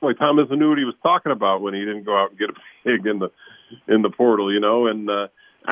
boy, 0.01 0.13
Thomas 0.13 0.47
knew 0.49 0.69
what 0.69 0.77
he 0.77 0.85
was 0.85 0.95
talking 1.03 1.31
about 1.31 1.61
when 1.61 1.73
he 1.73 1.81
didn't 1.81 2.05
go 2.05 2.17
out 2.17 2.31
and 2.31 2.39
get 2.39 2.49
a 2.49 2.53
pig 2.83 3.05
in 3.05 3.19
the 3.19 3.29
in 3.87 4.01
the 4.01 4.09
portal, 4.09 4.53
you 4.53 4.59
know. 4.59 4.87
And 4.87 5.09
uh, 5.09 5.27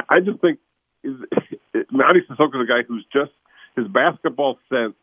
I 0.10 0.20
just 0.20 0.40
think 0.42 0.60
Mady 1.06 2.20
Sissoko 2.30 2.56
is 2.56 2.64
a 2.64 2.68
guy 2.68 2.84
who's 2.88 3.06
just 3.12 3.32
his 3.76 3.88
basketball 3.88 4.58
sense 4.70 4.96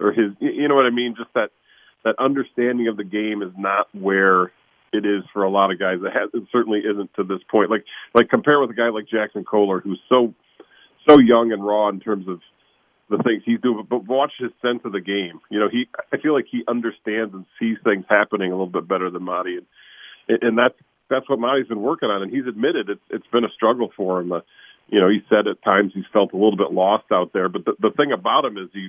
or 0.00 0.12
his, 0.12 0.32
you 0.40 0.68
know 0.68 0.74
what 0.74 0.86
I 0.86 0.90
mean, 0.90 1.14
just 1.16 1.32
that 1.34 1.50
that 2.04 2.16
understanding 2.18 2.88
of 2.88 2.96
the 2.96 3.04
game 3.04 3.42
is 3.42 3.52
not 3.56 3.88
where 3.94 4.52
it 4.92 5.04
is 5.04 5.22
for 5.32 5.42
a 5.42 5.50
lot 5.50 5.72
of 5.72 5.78
guys. 5.78 5.98
It, 6.02 6.12
has, 6.12 6.30
it 6.34 6.48
certainly 6.52 6.80
isn't 6.80 7.12
to 7.14 7.24
this 7.24 7.40
point. 7.50 7.70
Like 7.70 7.84
like 8.14 8.28
compare 8.28 8.60
with 8.60 8.70
a 8.70 8.74
guy 8.74 8.88
like 8.88 9.06
Jaxon 9.06 9.44
Kohler, 9.46 9.80
who's 9.80 10.00
so 10.08 10.34
so 11.08 11.18
young 11.18 11.52
and 11.52 11.64
raw 11.64 11.88
in 11.88 12.00
terms 12.00 12.28
of 12.28 12.40
the 13.16 13.22
things 13.22 13.42
he's 13.44 13.60
doing, 13.60 13.86
but 13.88 14.06
watch 14.06 14.32
his 14.38 14.50
sense 14.62 14.80
of 14.84 14.92
the 14.92 15.00
game. 15.00 15.40
You 15.50 15.60
know, 15.60 15.68
he 15.70 15.86
I 16.12 16.16
feel 16.18 16.34
like 16.34 16.46
he 16.50 16.62
understands 16.66 17.34
and 17.34 17.46
sees 17.58 17.78
things 17.84 18.04
happening 18.08 18.50
a 18.50 18.54
little 18.54 18.66
bit 18.66 18.88
better 18.88 19.10
than 19.10 19.22
Mady, 19.22 19.58
and 20.28 20.42
and 20.42 20.58
that's 20.58 20.74
that's 21.10 21.28
what 21.28 21.38
Mady's 21.38 21.68
been 21.68 21.82
working 21.82 22.10
on, 22.10 22.22
and 22.22 22.32
he's 22.32 22.46
admitted 22.46 22.88
it's 22.88 23.06
it's 23.10 23.26
been 23.32 23.44
a 23.44 23.52
struggle 23.54 23.90
for 23.96 24.20
him. 24.20 24.32
Uh, 24.32 24.40
you 24.88 25.00
know, 25.00 25.08
he 25.08 25.20
said 25.28 25.46
at 25.46 25.62
times 25.62 25.92
he's 25.94 26.04
felt 26.12 26.32
a 26.32 26.36
little 26.36 26.56
bit 26.56 26.72
lost 26.72 27.04
out 27.10 27.32
there, 27.32 27.48
but 27.48 27.64
the, 27.64 27.72
the 27.80 27.90
thing 27.96 28.12
about 28.12 28.44
him 28.44 28.58
is 28.58 28.68
he, 28.72 28.88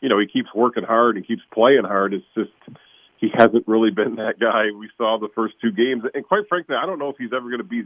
you 0.00 0.08
know, 0.08 0.18
he 0.20 0.26
keeps 0.26 0.48
working 0.54 0.84
hard 0.84 1.16
and 1.16 1.26
keeps 1.26 1.42
playing 1.52 1.82
hard. 1.84 2.14
It's 2.14 2.24
just 2.36 2.54
he 3.18 3.28
hasn't 3.34 3.66
really 3.66 3.90
been 3.90 4.16
that 4.16 4.38
guy 4.38 4.70
we 4.76 4.90
saw 4.96 5.18
the 5.18 5.28
first 5.34 5.54
two 5.60 5.72
games, 5.72 6.04
and 6.12 6.26
quite 6.26 6.48
frankly, 6.48 6.76
I 6.76 6.86
don't 6.86 6.98
know 6.98 7.10
if 7.10 7.16
he's 7.18 7.32
ever 7.34 7.48
going 7.48 7.62
to 7.62 7.64
be. 7.64 7.82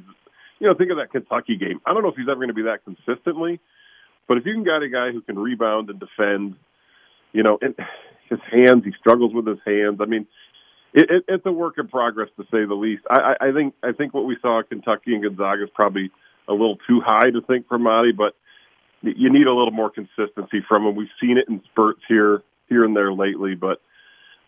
You 0.58 0.68
know, 0.68 0.74
think 0.74 0.92
of 0.92 0.98
that 0.98 1.10
Kentucky 1.10 1.56
game. 1.56 1.80
I 1.84 1.92
don't 1.92 2.02
know 2.02 2.10
if 2.10 2.16
he's 2.16 2.28
ever 2.30 2.38
going 2.38 2.48
to 2.48 2.54
be 2.54 2.70
that 2.70 2.84
consistently. 2.84 3.58
But 4.32 4.38
if 4.38 4.46
you 4.46 4.54
can 4.54 4.64
get 4.64 4.80
a 4.80 4.88
guy 4.88 5.12
who 5.12 5.20
can 5.20 5.38
rebound 5.38 5.90
and 5.90 6.00
defend, 6.00 6.56
you 7.34 7.42
know, 7.42 7.58
and 7.60 7.74
his 8.30 8.38
hands, 8.50 8.82
he 8.82 8.90
struggles 8.98 9.34
with 9.34 9.46
his 9.46 9.58
hands. 9.66 9.98
I 10.00 10.06
mean, 10.06 10.26
it, 10.94 11.10
it, 11.10 11.24
it's 11.28 11.44
a 11.44 11.52
work 11.52 11.74
in 11.76 11.86
progress 11.86 12.30
to 12.38 12.44
say 12.44 12.64
the 12.64 12.72
least. 12.72 13.02
I, 13.10 13.34
I, 13.38 13.48
I 13.48 13.52
think 13.52 13.74
I 13.82 13.92
think 13.92 14.14
what 14.14 14.24
we 14.24 14.38
saw 14.40 14.60
at 14.60 14.70
Kentucky 14.70 15.12
and 15.12 15.22
Gonzaga 15.22 15.64
is 15.64 15.68
probably 15.74 16.10
a 16.48 16.52
little 16.52 16.78
too 16.88 17.02
high 17.04 17.28
to 17.28 17.42
think 17.42 17.68
for 17.68 17.78
Mady, 17.78 18.16
but 18.16 18.34
you 19.02 19.30
need 19.30 19.46
a 19.46 19.52
little 19.52 19.70
more 19.70 19.90
consistency 19.90 20.64
from 20.66 20.86
him. 20.86 20.96
We've 20.96 21.12
seen 21.20 21.36
it 21.36 21.46
in 21.50 21.60
spurts 21.70 22.00
here 22.08 22.42
here 22.70 22.86
and 22.86 22.96
there 22.96 23.12
lately, 23.12 23.54
but 23.54 23.82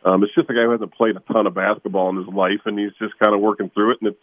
um, 0.02 0.24
it's 0.24 0.34
just 0.34 0.48
a 0.48 0.54
guy 0.54 0.62
who 0.62 0.70
hasn't 0.70 0.94
played 0.94 1.16
a 1.16 1.20
ton 1.30 1.46
of 1.46 1.52
basketball 1.52 2.08
in 2.08 2.24
his 2.24 2.34
life, 2.34 2.62
and 2.64 2.78
he's 2.78 2.96
just 2.98 3.18
kind 3.18 3.34
of 3.34 3.42
working 3.42 3.70
through 3.74 3.90
it. 3.90 3.98
And 4.00 4.14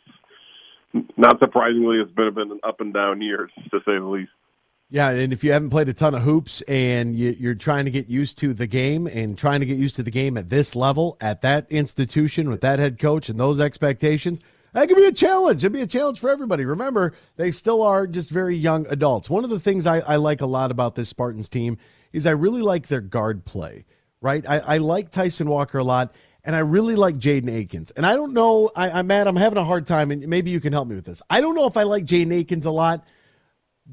it's 0.95 1.07
not 1.17 1.37
surprisingly, 1.37 1.97
it's 1.97 2.11
been 2.11 2.33
bit 2.33 2.47
an 2.47 2.61
up 2.63 2.81
and 2.81 2.91
down 2.91 3.21
years 3.21 3.51
to 3.69 3.77
say 3.85 3.99
the 3.99 4.05
least. 4.05 4.31
Yeah, 4.93 5.09
and 5.11 5.31
if 5.31 5.41
you 5.41 5.53
haven't 5.53 5.69
played 5.69 5.87
a 5.87 5.93
ton 5.93 6.13
of 6.13 6.23
hoops 6.23 6.61
and 6.63 7.15
you, 7.15 7.49
are 7.49 7.55
trying 7.55 7.85
to 7.85 7.91
get 7.91 8.09
used 8.09 8.37
to 8.39 8.53
the 8.53 8.67
game 8.67 9.07
and 9.07 9.37
trying 9.37 9.61
to 9.61 9.65
get 9.65 9.77
used 9.77 9.95
to 9.95 10.03
the 10.03 10.11
game 10.11 10.35
at 10.35 10.49
this 10.49 10.75
level, 10.75 11.15
at 11.21 11.41
that 11.43 11.71
institution 11.71 12.49
with 12.49 12.59
that 12.59 12.77
head 12.77 12.99
coach 12.99 13.29
and 13.29 13.39
those 13.39 13.61
expectations, 13.61 14.41
that 14.73 14.89
could 14.89 14.97
be 14.97 15.05
a 15.05 15.13
challenge. 15.13 15.63
It'd 15.63 15.71
be 15.71 15.79
a 15.79 15.87
challenge 15.87 16.19
for 16.19 16.29
everybody. 16.29 16.65
Remember, 16.65 17.13
they 17.37 17.51
still 17.51 17.81
are 17.83 18.05
just 18.05 18.31
very 18.31 18.57
young 18.57 18.85
adults. 18.89 19.29
One 19.29 19.45
of 19.45 19.49
the 19.49 19.61
things 19.61 19.87
I, 19.87 19.99
I 19.99 20.17
like 20.17 20.41
a 20.41 20.45
lot 20.45 20.71
about 20.71 20.95
this 20.95 21.07
Spartans 21.07 21.47
team 21.47 21.77
is 22.11 22.27
I 22.27 22.31
really 22.31 22.61
like 22.61 22.87
their 22.87 22.99
guard 22.99 23.45
play, 23.45 23.85
right? 24.19 24.43
I, 24.45 24.59
I 24.59 24.77
like 24.79 25.09
Tyson 25.09 25.47
Walker 25.47 25.77
a 25.77 25.85
lot, 25.85 26.13
and 26.43 26.53
I 26.53 26.59
really 26.59 26.97
like 26.97 27.15
Jaden 27.15 27.49
Akins. 27.49 27.91
And 27.91 28.05
I 28.05 28.15
don't 28.15 28.33
know, 28.33 28.69
I, 28.75 28.91
I'm 28.91 29.07
mad, 29.07 29.27
I'm 29.27 29.37
having 29.37 29.57
a 29.57 29.63
hard 29.63 29.87
time, 29.87 30.11
and 30.11 30.27
maybe 30.27 30.51
you 30.51 30.59
can 30.59 30.73
help 30.73 30.89
me 30.89 30.95
with 30.95 31.05
this. 31.05 31.21
I 31.29 31.39
don't 31.39 31.55
know 31.55 31.65
if 31.65 31.77
I 31.77 31.83
like 31.83 32.03
Jaden 32.03 32.37
Akins 32.37 32.65
a 32.65 32.71
lot– 32.71 33.07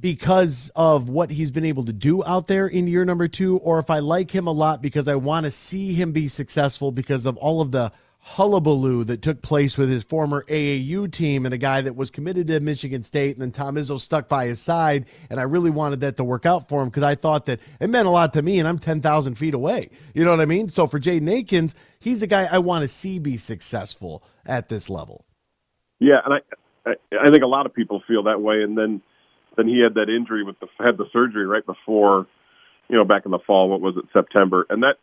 because 0.01 0.71
of 0.77 1.09
what 1.09 1.31
he's 1.31 1.51
been 1.51 1.65
able 1.65 1.85
to 1.85 1.93
do 1.93 2.25
out 2.25 2.47
there 2.47 2.67
in 2.67 2.87
year 2.87 3.05
number 3.05 3.29
two, 3.29 3.59
or 3.59 3.79
if 3.79 3.91
I 3.91 3.99
like 3.99 4.31
him 4.31 4.47
a 4.47 4.53
lot 4.53 4.83
because 4.83 5.09
I 5.09 5.17
want 5.17 5.45
to 5.45 5.51
see 5.51 5.93
him 5.95 6.13
be 6.13 6.29
successful 6.29 6.93
because 6.93 7.27
of 7.27 7.37
all 7.37 7.61
of 7.61 7.73
the 7.73 7.93
hullabaloo 8.21 9.05
that 9.05 9.23
took 9.23 9.41
place 9.41 9.79
with 9.79 9.89
his 9.89 10.05
former 10.05 10.45
AAU 10.49 11.11
team 11.11 11.47
and 11.47 11.55
a 11.55 11.59
guy 11.59 11.81
that 11.81 11.97
was 11.97 12.11
committed 12.11 12.47
to 12.49 12.61
Michigan 12.61 13.03
State, 13.03 13.37
and 13.37 13.43
then 13.43 13.51
Tom 13.51 13.77
Izzo 13.77 13.99
stuck 13.99 14.29
by 14.29 14.47
his 14.47 14.61
side, 14.61 15.07
and 15.31 15.41
I 15.41 15.45
really 15.45 15.71
wanted 15.71 16.01
that 16.01 16.17
to 16.19 16.25
work 16.25 16.45
out 16.45 16.69
for 16.69 16.83
him 16.83 16.89
because 16.89 17.03
I 17.03 17.15
thought 17.15 17.47
that 17.47 17.61
it 17.81 17.89
meant 17.89 18.07
a 18.07 18.11
lot 18.11 18.35
to 18.35 18.43
me, 18.43 18.59
and 18.59 18.69
I'm 18.69 18.79
ten 18.79 19.01
thousand 19.01 19.37
feet 19.37 19.55
away. 19.55 19.91
You 20.15 20.25
know 20.25 20.31
what 20.31 20.41
I 20.41 20.47
mean? 20.47 20.69
So 20.69 20.87
for 20.87 21.01
Jaden 21.01 21.31
Akins, 21.31 21.75
he's 21.99 22.23
a 22.23 22.27
guy 22.27 22.49
I 22.51 22.59
want 22.59 22.83
to 22.83 22.89
see 22.89 23.19
be 23.19 23.37
successful 23.37 24.23
at 24.45 24.69
this 24.69 24.91
level. 24.91 25.25
Yeah, 25.99 26.21
and 26.25 26.35
I, 26.35 26.91
I 26.91 27.27
I 27.29 27.31
think 27.31 27.43
a 27.43 27.49
lot 27.49 27.67
of 27.67 27.75
people 27.75 28.03
feel 28.07 28.25
that 28.25 28.41
way, 28.41 28.63
and 28.63 28.77
then 28.77 29.01
then 29.59 29.69
he 29.69 29.83
had 29.83 29.95
that 29.95 30.09
injury 30.09 30.43
with 30.43 30.59
the 30.61 30.69
had 30.79 30.97
the 30.97 31.05
surgery 31.13 31.45
right 31.45 31.67
before 31.67 32.27
you 32.89 32.97
know, 32.97 33.05
back 33.05 33.25
in 33.25 33.31
the 33.31 33.39
fall. 33.47 33.69
What 33.69 33.81
was 33.81 33.97
it, 33.97 34.05
September? 34.13 34.67
And 34.69 34.83
that, 34.83 34.97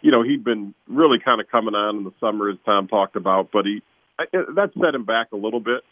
you 0.00 0.10
know, 0.10 0.22
he'd 0.22 0.44
been 0.44 0.74
really 0.88 1.18
kind 1.24 1.40
of 1.40 1.48
coming 1.48 1.74
on 1.74 1.98
in 1.98 2.04
the 2.04 2.12
summer, 2.20 2.50
as 2.50 2.56
Tom 2.64 2.88
talked 2.88 3.16
about, 3.16 3.50
but 3.52 3.64
he 3.64 3.82
that 4.18 4.70
set 4.80 4.94
him 4.94 5.04
back 5.04 5.28
a 5.32 5.36
little 5.36 5.60
bit. 5.60 5.82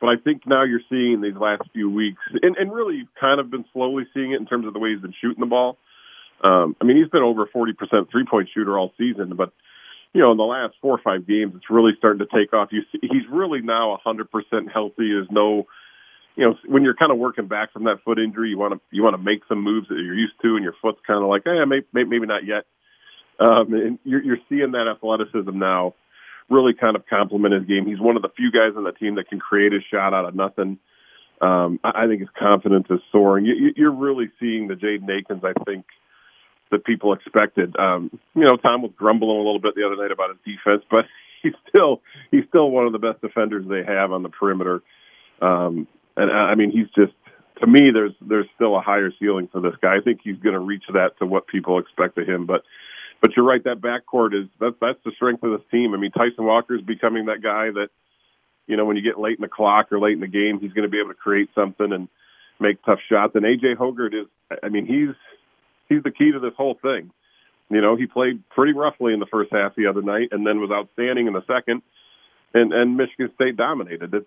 But 0.00 0.08
I 0.08 0.16
think 0.22 0.42
now 0.46 0.64
you're 0.64 0.82
seeing 0.90 1.20
these 1.20 1.36
last 1.36 1.62
few 1.72 1.88
weeks, 1.88 2.20
and, 2.42 2.56
and 2.56 2.72
really 2.72 3.08
kind 3.20 3.40
of 3.40 3.50
been 3.50 3.64
slowly 3.72 4.04
seeing 4.12 4.32
it 4.32 4.40
in 4.40 4.46
terms 4.46 4.66
of 4.66 4.72
the 4.72 4.80
way 4.80 4.90
he's 4.90 5.00
been 5.00 5.14
shooting 5.20 5.40
the 5.40 5.46
ball. 5.46 5.78
Um, 6.42 6.74
I 6.80 6.84
mean, 6.84 6.96
he's 6.96 7.08
been 7.08 7.22
over 7.22 7.46
40% 7.46 8.10
three 8.10 8.26
point 8.28 8.48
shooter 8.52 8.76
all 8.76 8.92
season, 8.98 9.36
but 9.36 9.52
you 10.12 10.20
know, 10.20 10.32
in 10.32 10.36
the 10.36 10.42
last 10.42 10.74
four 10.82 10.92
or 10.92 11.00
five 11.02 11.26
games, 11.26 11.54
it's 11.56 11.70
really 11.70 11.92
starting 11.96 12.18
to 12.18 12.26
take 12.26 12.52
off. 12.52 12.68
You 12.72 12.82
see, 12.90 12.98
he's 13.00 13.22
really 13.30 13.62
now 13.62 13.98
100% 14.04 14.26
healthy. 14.70 15.08
There's 15.08 15.30
no, 15.30 15.66
you 16.36 16.44
know, 16.44 16.54
when 16.66 16.82
you're 16.82 16.94
kind 16.94 17.12
of 17.12 17.18
working 17.18 17.46
back 17.46 17.72
from 17.72 17.84
that 17.84 17.98
foot 18.04 18.18
injury, 18.18 18.50
you 18.50 18.58
want 18.58 18.74
to 18.74 18.80
you 18.90 19.02
want 19.02 19.14
to 19.14 19.22
make 19.22 19.42
some 19.48 19.62
moves 19.62 19.88
that 19.88 19.96
you're 19.96 20.14
used 20.14 20.34
to, 20.42 20.56
and 20.56 20.64
your 20.64 20.74
foot's 20.80 21.00
kind 21.06 21.22
of 21.22 21.28
like, 21.28 21.42
eh, 21.46 21.64
maybe, 21.66 21.86
maybe 21.92 22.26
not 22.26 22.44
yet. 22.46 22.64
Um, 23.38 23.72
and 23.74 23.98
you're, 24.04 24.22
you're 24.22 24.38
seeing 24.48 24.72
that 24.72 24.88
athleticism 24.88 25.58
now 25.58 25.94
really 26.48 26.74
kind 26.74 26.96
of 26.96 27.06
complement 27.06 27.54
his 27.54 27.64
game. 27.64 27.86
He's 27.86 28.00
one 28.00 28.16
of 28.16 28.22
the 28.22 28.28
few 28.36 28.50
guys 28.52 28.76
on 28.76 28.84
the 28.84 28.92
team 28.92 29.16
that 29.16 29.28
can 29.28 29.40
create 29.40 29.72
a 29.72 29.80
shot 29.90 30.14
out 30.14 30.26
of 30.26 30.34
nothing. 30.34 30.78
Um, 31.40 31.80
I, 31.82 32.04
I 32.04 32.06
think 32.06 32.20
his 32.20 32.30
confidence 32.38 32.86
is 32.90 33.00
soaring. 33.10 33.46
You, 33.46 33.72
you're 33.76 33.94
really 33.94 34.30
seeing 34.38 34.68
the 34.68 34.74
Jaden 34.74 35.08
Akins, 35.10 35.42
I 35.44 35.52
think, 35.64 35.86
that 36.70 36.84
people 36.84 37.12
expected. 37.12 37.76
Um, 37.76 38.10
you 38.34 38.44
know, 38.44 38.56
Tom 38.56 38.82
was 38.82 38.92
grumbling 38.96 39.36
a 39.36 39.42
little 39.42 39.60
bit 39.60 39.74
the 39.74 39.84
other 39.84 39.96
night 39.96 40.12
about 40.12 40.30
his 40.30 40.38
defense, 40.44 40.82
but 40.90 41.04
he's 41.42 41.52
still 41.68 42.00
he's 42.30 42.44
still 42.48 42.70
one 42.70 42.86
of 42.86 42.92
the 42.92 42.98
best 42.98 43.20
defenders 43.20 43.66
they 43.68 43.82
have 43.86 44.12
on 44.12 44.22
the 44.22 44.28
perimeter. 44.28 44.82
Um, 45.40 45.88
and 46.16 46.30
uh, 46.30 46.34
I 46.34 46.54
mean, 46.54 46.70
he's 46.70 46.88
just 46.94 47.12
to 47.60 47.66
me, 47.66 47.90
there's 47.92 48.12
there's 48.20 48.46
still 48.54 48.76
a 48.76 48.80
higher 48.80 49.10
ceiling 49.18 49.48
for 49.50 49.60
this 49.60 49.74
guy. 49.80 49.96
I 49.96 50.00
think 50.00 50.20
he's 50.22 50.38
going 50.38 50.54
to 50.54 50.60
reach 50.60 50.84
that 50.92 51.18
to 51.18 51.26
what 51.26 51.46
people 51.46 51.78
expect 51.78 52.18
of 52.18 52.26
him. 52.26 52.46
But 52.46 52.62
but 53.20 53.36
you're 53.36 53.46
right, 53.46 53.62
that 53.64 53.80
backcourt 53.80 54.34
is 54.34 54.48
that's 54.60 54.74
that's 54.80 54.98
the 55.04 55.12
strength 55.14 55.42
of 55.44 55.52
this 55.52 55.68
team. 55.70 55.94
I 55.94 55.96
mean, 55.96 56.10
Tyson 56.10 56.44
Walker 56.44 56.74
is 56.74 56.82
becoming 56.82 57.26
that 57.26 57.42
guy 57.42 57.70
that 57.70 57.88
you 58.66 58.76
know 58.76 58.84
when 58.84 58.96
you 58.96 59.02
get 59.02 59.18
late 59.18 59.38
in 59.38 59.42
the 59.42 59.48
clock 59.48 59.92
or 59.92 60.00
late 60.00 60.14
in 60.14 60.20
the 60.20 60.26
game, 60.26 60.58
he's 60.60 60.72
going 60.72 60.82
to 60.82 60.90
be 60.90 60.98
able 60.98 61.10
to 61.10 61.14
create 61.14 61.50
something 61.54 61.92
and 61.92 62.08
make 62.58 62.82
tough 62.84 62.98
shots. 63.08 63.34
And 63.34 63.44
AJ 63.44 63.76
Hoggard 63.76 64.14
is, 64.14 64.26
I 64.62 64.68
mean, 64.68 64.86
he's 64.86 65.14
he's 65.88 66.02
the 66.02 66.10
key 66.10 66.32
to 66.32 66.40
this 66.40 66.54
whole 66.56 66.78
thing. 66.82 67.10
You 67.70 67.80
know, 67.80 67.96
he 67.96 68.06
played 68.06 68.42
pretty 68.50 68.72
roughly 68.72 69.14
in 69.14 69.20
the 69.20 69.26
first 69.26 69.52
half 69.52 69.76
the 69.76 69.86
other 69.86 70.02
night, 70.02 70.28
and 70.32 70.46
then 70.46 70.60
was 70.60 70.70
outstanding 70.70 71.26
in 71.28 71.32
the 71.32 71.44
second. 71.46 71.82
And 72.54 72.72
and 72.72 72.96
Michigan 72.96 73.30
State 73.34 73.56
dominated. 73.56 74.12
It's 74.12 74.26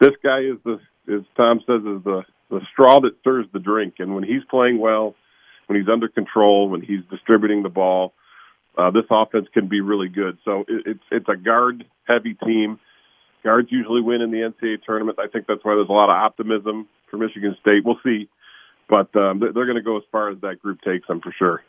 this 0.00 0.14
guy 0.22 0.40
is 0.40 0.56
the 0.64 0.80
as 1.08 1.22
Tom 1.36 1.60
says 1.66 1.80
is 1.80 2.04
the 2.04 2.22
the 2.50 2.60
straw 2.72 3.00
that 3.00 3.18
stirs 3.20 3.46
the 3.52 3.60
drink. 3.60 3.94
And 3.98 4.14
when 4.14 4.24
he's 4.24 4.42
playing 4.50 4.78
well, 4.78 5.14
when 5.66 5.78
he's 5.78 5.88
under 5.88 6.08
control, 6.08 6.68
when 6.68 6.80
he's 6.80 7.00
distributing 7.10 7.62
the 7.62 7.68
ball, 7.68 8.12
uh, 8.76 8.90
this 8.90 9.04
offense 9.10 9.46
can 9.54 9.68
be 9.68 9.80
really 9.80 10.08
good. 10.08 10.38
So 10.44 10.62
it, 10.68 10.82
it's 10.86 11.04
it's 11.10 11.28
a 11.28 11.36
guard 11.36 11.84
heavy 12.06 12.34
team. 12.34 12.78
Guards 13.42 13.68
usually 13.70 14.02
win 14.02 14.20
in 14.20 14.30
the 14.30 14.38
NCAA 14.38 14.82
tournament. 14.84 15.18
I 15.18 15.28
think 15.28 15.46
that's 15.46 15.64
why 15.64 15.74
there's 15.74 15.88
a 15.88 15.92
lot 15.92 16.10
of 16.10 16.16
optimism 16.16 16.88
for 17.10 17.16
Michigan 17.16 17.56
State. 17.60 17.84
We'll 17.84 18.00
see, 18.04 18.28
but 18.88 19.14
um, 19.16 19.40
they're, 19.40 19.52
they're 19.52 19.64
going 19.66 19.76
to 19.76 19.82
go 19.82 19.96
as 19.96 20.02
far 20.12 20.30
as 20.30 20.40
that 20.42 20.60
group 20.60 20.80
takes 20.82 21.06
them 21.08 21.20
for 21.20 21.34
sure. 21.38 21.62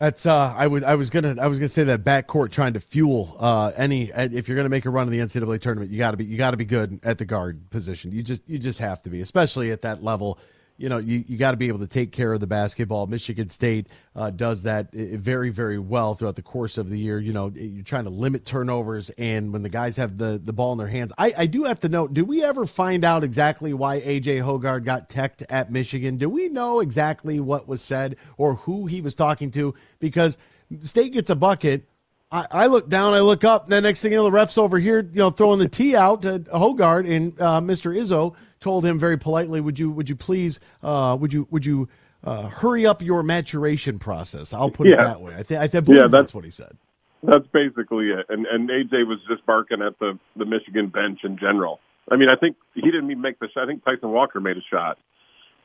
That's 0.00 0.24
uh, 0.24 0.54
I 0.56 0.66
would 0.66 0.82
I 0.82 0.94
was 0.94 1.10
gonna 1.10 1.36
I 1.38 1.46
was 1.46 1.58
gonna 1.58 1.68
say 1.68 1.84
that 1.84 2.02
backcourt 2.02 2.52
trying 2.52 2.72
to 2.72 2.80
fuel 2.80 3.36
uh, 3.38 3.70
any 3.76 4.04
if 4.10 4.48
you're 4.48 4.56
gonna 4.56 4.70
make 4.70 4.86
a 4.86 4.90
run 4.90 5.06
in 5.06 5.12
the 5.12 5.18
NCAA 5.18 5.60
tournament 5.60 5.90
you 5.90 5.98
got 5.98 6.12
to 6.12 6.16
be 6.16 6.24
you 6.24 6.38
got 6.38 6.52
to 6.52 6.56
be 6.56 6.64
good 6.64 7.00
at 7.02 7.18
the 7.18 7.26
guard 7.26 7.68
position. 7.68 8.10
You 8.10 8.22
just 8.22 8.48
you 8.48 8.58
just 8.58 8.78
have 8.78 9.02
to 9.02 9.10
be 9.10 9.20
especially 9.20 9.70
at 9.70 9.82
that 9.82 10.02
level 10.02 10.38
you 10.80 10.88
know, 10.88 10.96
you, 10.96 11.22
you 11.28 11.36
got 11.36 11.50
to 11.50 11.58
be 11.58 11.68
able 11.68 11.80
to 11.80 11.86
take 11.86 12.10
care 12.10 12.32
of 12.32 12.40
the 12.40 12.46
basketball. 12.46 13.06
Michigan 13.06 13.50
State 13.50 13.86
uh, 14.16 14.30
does 14.30 14.62
that 14.62 14.86
uh, 14.86 15.16
very, 15.16 15.50
very 15.50 15.78
well 15.78 16.14
throughout 16.14 16.36
the 16.36 16.42
course 16.42 16.78
of 16.78 16.88
the 16.88 16.98
year. 16.98 17.20
You 17.20 17.34
know, 17.34 17.52
you're 17.54 17.84
trying 17.84 18.04
to 18.04 18.10
limit 18.10 18.46
turnovers, 18.46 19.10
and 19.18 19.52
when 19.52 19.62
the 19.62 19.68
guys 19.68 19.98
have 19.98 20.16
the, 20.16 20.40
the 20.42 20.54
ball 20.54 20.72
in 20.72 20.78
their 20.78 20.88
hands, 20.88 21.12
I, 21.18 21.34
I 21.36 21.46
do 21.46 21.64
have 21.64 21.80
to 21.80 21.90
note: 21.90 22.14
do 22.14 22.24
we 22.24 22.42
ever 22.42 22.64
find 22.64 23.04
out 23.04 23.24
exactly 23.24 23.74
why 23.74 24.00
AJ 24.00 24.42
Hoggard 24.42 24.84
got 24.84 25.10
teched 25.10 25.42
at 25.50 25.70
Michigan? 25.70 26.16
Do 26.16 26.30
we 26.30 26.48
know 26.48 26.80
exactly 26.80 27.40
what 27.40 27.68
was 27.68 27.82
said 27.82 28.16
or 28.38 28.54
who 28.54 28.86
he 28.86 29.02
was 29.02 29.14
talking 29.14 29.50
to? 29.52 29.74
Because 29.98 30.38
State 30.80 31.12
gets 31.12 31.28
a 31.28 31.36
bucket. 31.36 31.86
I, 32.32 32.46
I 32.50 32.66
look 32.68 32.88
down, 32.88 33.12
I 33.12 33.20
look 33.20 33.44
up, 33.44 33.64
and 33.64 33.72
the 33.72 33.80
next 33.80 34.02
thing 34.02 34.12
you 34.12 34.18
know, 34.18 34.24
the 34.24 34.30
ref's 34.30 34.56
over 34.56 34.78
here, 34.78 35.00
you 35.00 35.18
know, 35.18 35.30
throwing 35.30 35.58
the 35.58 35.68
tee 35.68 35.96
out 35.96 36.22
to 36.22 36.38
Hoggard 36.38 37.10
and 37.10 37.38
uh, 37.40 37.60
Mr. 37.60 37.94
Izzo 37.94 38.34
told 38.60 38.84
him 38.84 38.98
very 38.98 39.18
politely, 39.18 39.60
"Would 39.60 39.78
you 39.78 39.90
would 39.90 40.08
you 40.08 40.16
please 40.16 40.60
uh, 40.82 41.16
would 41.18 41.32
you 41.32 41.46
would 41.50 41.66
you 41.66 41.88
uh, 42.22 42.48
hurry 42.48 42.86
up 42.86 43.02
your 43.02 43.22
maturation 43.22 43.98
process?" 43.98 44.52
I'll 44.52 44.70
put 44.70 44.88
yeah. 44.88 44.94
it 44.94 44.98
that 44.98 45.20
way. 45.20 45.34
I 45.34 45.42
think 45.42 45.60
I 45.60 45.80
believe 45.80 45.98
yeah, 45.98 46.02
that's, 46.02 46.12
that's 46.12 46.34
what 46.34 46.44
he 46.44 46.50
said. 46.50 46.76
That's 47.22 47.46
basically 47.52 48.08
it. 48.10 48.26
And 48.28 48.46
and 48.46 48.68
AJ 48.68 49.06
was 49.06 49.18
just 49.28 49.44
barking 49.46 49.82
at 49.82 49.98
the 49.98 50.18
the 50.36 50.44
Michigan 50.44 50.88
bench 50.88 51.20
in 51.24 51.38
general. 51.38 51.80
I 52.10 52.16
mean, 52.16 52.28
I 52.28 52.36
think 52.36 52.56
he 52.74 52.82
didn't 52.82 53.10
even 53.10 53.22
make 53.22 53.38
the 53.38 53.48
shot. 53.52 53.64
I 53.64 53.66
think 53.66 53.84
Tyson 53.84 54.10
Walker 54.10 54.40
made 54.40 54.56
a 54.56 54.64
shot, 54.70 54.98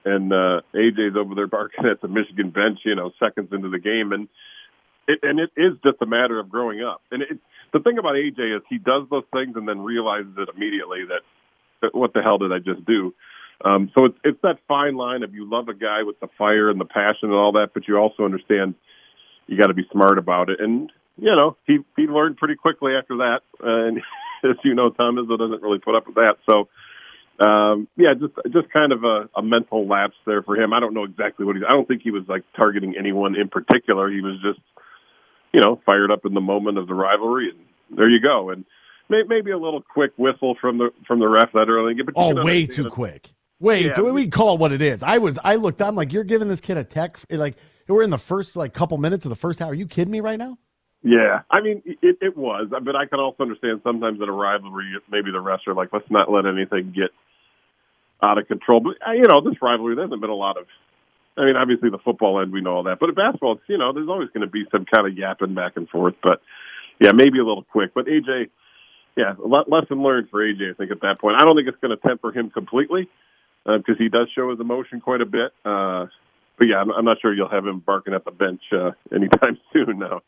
and 0.03 0.31
uh, 0.31 0.61
AJ's 0.73 1.15
over 1.17 1.35
there 1.35 1.47
barking 1.47 1.85
at 1.85 2.01
the 2.01 2.07
Michigan 2.07 2.49
bench. 2.49 2.79
You 2.85 2.95
know, 2.95 3.11
seconds 3.19 3.49
into 3.51 3.69
the 3.69 3.79
game, 3.79 4.11
and 4.11 4.27
it, 5.07 5.19
and 5.23 5.39
it 5.39 5.51
is 5.57 5.73
just 5.83 6.01
a 6.01 6.05
matter 6.05 6.39
of 6.39 6.49
growing 6.49 6.81
up. 6.83 7.01
And 7.11 7.23
it, 7.23 7.39
the 7.73 7.79
thing 7.79 7.97
about 7.97 8.15
AJ 8.15 8.57
is 8.57 8.63
he 8.69 8.77
does 8.77 9.07
those 9.09 9.25
things 9.33 9.55
and 9.55 9.67
then 9.67 9.81
realizes 9.81 10.33
it 10.37 10.49
immediately 10.55 11.05
that 11.09 11.21
what 11.93 12.13
the 12.13 12.21
hell 12.21 12.37
did 12.37 12.51
I 12.51 12.59
just 12.59 12.85
do? 12.85 13.13
Um, 13.63 13.91
so 13.97 14.05
it's 14.05 14.17
it's 14.23 14.41
that 14.43 14.59
fine 14.67 14.95
line 14.95 15.23
of 15.23 15.33
you 15.33 15.49
love 15.49 15.69
a 15.69 15.73
guy 15.73 16.03
with 16.03 16.19
the 16.19 16.27
fire 16.37 16.69
and 16.69 16.79
the 16.79 16.85
passion 16.85 17.29
and 17.29 17.33
all 17.33 17.53
that, 17.53 17.69
but 17.73 17.87
you 17.87 17.97
also 17.97 18.23
understand 18.23 18.75
you 19.47 19.57
got 19.57 19.67
to 19.67 19.73
be 19.73 19.87
smart 19.91 20.17
about 20.17 20.49
it. 20.49 20.59
And 20.59 20.91
you 21.17 21.31
know, 21.35 21.55
he 21.65 21.79
he 21.95 22.03
learned 22.03 22.37
pretty 22.37 22.55
quickly 22.55 22.93
after 22.95 23.17
that. 23.17 23.39
And 23.61 23.97
as 24.43 24.57
you 24.63 24.75
know, 24.75 24.89
Tom 24.89 25.15
Izzo 25.15 25.37
doesn't 25.37 25.61
really 25.61 25.79
put 25.79 25.95
up 25.95 26.05
with 26.07 26.15
that. 26.15 26.35
So 26.49 26.67
um, 27.39 27.87
yeah, 27.97 28.13
just 28.13 28.33
just 28.53 28.71
kind 28.71 28.91
of 28.93 29.03
a, 29.03 29.29
a 29.35 29.41
mental 29.41 29.87
lapse 29.87 30.15
there 30.25 30.41
for 30.41 30.55
him. 30.55 30.71
I 30.71 30.79
don't 30.79 30.93
know 30.93 31.03
exactly 31.03 31.45
what 31.45 31.55
he's. 31.55 31.65
I 31.67 31.73
don't 31.73 31.87
think 31.87 32.01
he 32.01 32.11
was 32.11 32.23
like 32.27 32.43
targeting 32.55 32.95
anyone 32.97 33.35
in 33.35 33.49
particular. 33.49 34.09
He 34.09 34.21
was 34.21 34.39
just 34.41 34.59
you 35.53 35.59
know 35.59 35.81
fired 35.85 36.11
up 36.11 36.25
in 36.25 36.33
the 36.33 36.41
moment 36.41 36.77
of 36.77 36.87
the 36.87 36.93
rivalry, 36.93 37.49
and 37.49 37.97
there 37.97 38.09
you 38.09 38.21
go. 38.21 38.51
And 38.51 38.63
maybe 39.09 39.51
a 39.51 39.57
little 39.57 39.81
quick 39.81 40.11
whistle 40.17 40.55
from 40.59 40.77
the 40.77 40.89
from 41.07 41.19
the 41.19 41.27
ref 41.27 41.51
that 41.53 41.69
early. 41.69 41.93
But 42.03 42.13
oh, 42.15 42.43
way 42.43 42.65
too 42.65 42.87
it. 42.87 42.91
quick. 42.91 43.31
Wait, 43.59 43.85
yeah. 43.85 44.01
we 44.01 44.27
call 44.27 44.55
it 44.55 44.59
what 44.59 44.71
it 44.71 44.81
is. 44.81 45.01
I 45.01 45.17
was 45.17 45.39
I 45.43 45.55
looked. 45.55 45.81
I'm 45.81 45.95
like, 45.95 46.11
you're 46.11 46.23
giving 46.23 46.47
this 46.47 46.61
kid 46.61 46.77
a 46.77 46.83
tech. 46.83 47.17
Like 47.29 47.55
we're 47.87 48.03
in 48.03 48.09
the 48.09 48.17
first 48.17 48.55
like 48.55 48.73
couple 48.73 48.97
minutes 48.97 49.25
of 49.25 49.29
the 49.29 49.35
first 49.35 49.61
hour. 49.61 49.71
Are 49.71 49.73
you 49.73 49.87
kidding 49.87 50.11
me 50.11 50.19
right 50.19 50.39
now? 50.39 50.57
Yeah, 51.03 51.41
I 51.51 51.61
mean 51.61 51.83
it, 51.85 52.17
it 52.19 52.35
was, 52.35 52.67
but 52.69 52.95
I 52.95 53.05
can 53.05 53.19
also 53.19 53.43
understand 53.43 53.81
sometimes 53.83 54.19
in 54.21 54.27
a 54.27 54.31
rivalry, 54.31 54.91
maybe 55.09 55.31
the 55.31 55.37
refs 55.37 55.67
are 55.67 55.75
like, 55.75 55.89
let's 55.93 56.09
not 56.09 56.31
let 56.31 56.45
anything 56.47 56.93
get 56.95 57.11
out 58.23 58.39
of 58.39 58.47
control. 58.47 58.79
But 58.79 59.07
uh, 59.07 59.11
you 59.13 59.25
know, 59.29 59.41
this 59.41 59.61
rivalry, 59.61 59.95
there 59.95 60.05
hasn't 60.05 60.19
been 60.19 60.31
a 60.31 60.35
lot 60.35 60.57
of. 60.57 60.65
I 61.37 61.45
mean, 61.45 61.57
obviously 61.57 61.89
the 61.89 61.99
football 61.99 62.41
end, 62.41 62.51
we 62.51 62.61
know 62.61 62.77
all 62.77 62.83
that, 62.83 62.97
but 62.99 63.09
at 63.09 63.15
basketball, 63.15 63.53
it's, 63.53 63.63
you 63.67 63.77
know, 63.77 63.91
there's 63.91 64.07
always 64.07 64.29
going 64.29 64.47
to 64.47 64.51
be 64.51 64.63
some 64.71 64.85
kind 64.85 65.05
of 65.05 65.17
yapping 65.17 65.53
back 65.53 65.73
and 65.75 65.87
forth. 65.89 66.15
But 66.23 66.41
yeah, 66.99 67.11
maybe 67.13 67.39
a 67.39 67.45
little 67.45 67.65
quick. 67.69 67.93
But 67.93 68.05
AJ, 68.05 68.49
yeah, 69.15 69.33
a 69.43 69.47
lot 69.47 69.69
lesson 69.69 70.03
learned 70.03 70.29
for 70.29 70.41
AJ. 70.41 70.71
I 70.71 70.73
think 70.73 70.91
at 70.91 71.01
that 71.01 71.19
point, 71.19 71.37
I 71.39 71.45
don't 71.45 71.55
think 71.55 71.67
it's 71.67 71.77
going 71.79 71.95
to 71.95 72.07
temper 72.07 72.31
him 72.31 72.49
completely 72.49 73.09
because 73.65 73.95
uh, 73.95 74.03
he 74.03 74.09
does 74.09 74.27
show 74.35 74.49
his 74.51 74.59
emotion 74.59 75.01
quite 75.01 75.21
a 75.21 75.25
bit. 75.25 75.51
Uh, 75.63 76.05
but 76.57 76.67
yeah, 76.67 76.77
I'm, 76.77 76.91
I'm, 76.91 77.05
not 77.05 77.17
sure 77.21 77.33
you'll 77.33 77.49
have 77.49 77.65
him 77.65 77.79
barking 77.79 78.13
at 78.13 78.25
the 78.25 78.31
bench 78.31 78.61
uh, 78.71 78.91
anytime 79.13 79.57
soon 79.73 79.99
now. 79.99 80.21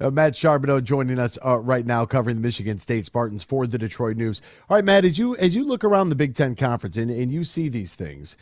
Uh, 0.00 0.10
Matt 0.10 0.36
Charbonneau 0.36 0.80
joining 0.80 1.18
us 1.18 1.38
uh, 1.44 1.58
right 1.58 1.84
now, 1.84 2.06
covering 2.06 2.36
the 2.36 2.42
Michigan 2.42 2.78
State 2.78 3.04
Spartans 3.04 3.42
for 3.42 3.66
the 3.66 3.78
Detroit 3.78 4.16
News. 4.16 4.40
All 4.70 4.76
right, 4.76 4.84
Matt, 4.84 5.04
as 5.04 5.18
you 5.18 5.36
as 5.36 5.56
you 5.56 5.64
look 5.64 5.82
around 5.82 6.08
the 6.08 6.14
Big 6.14 6.34
Ten 6.34 6.54
conference 6.54 6.96
and, 6.96 7.10
and 7.10 7.32
you 7.32 7.42
see 7.42 7.68
these 7.68 7.96
things, 7.96 8.36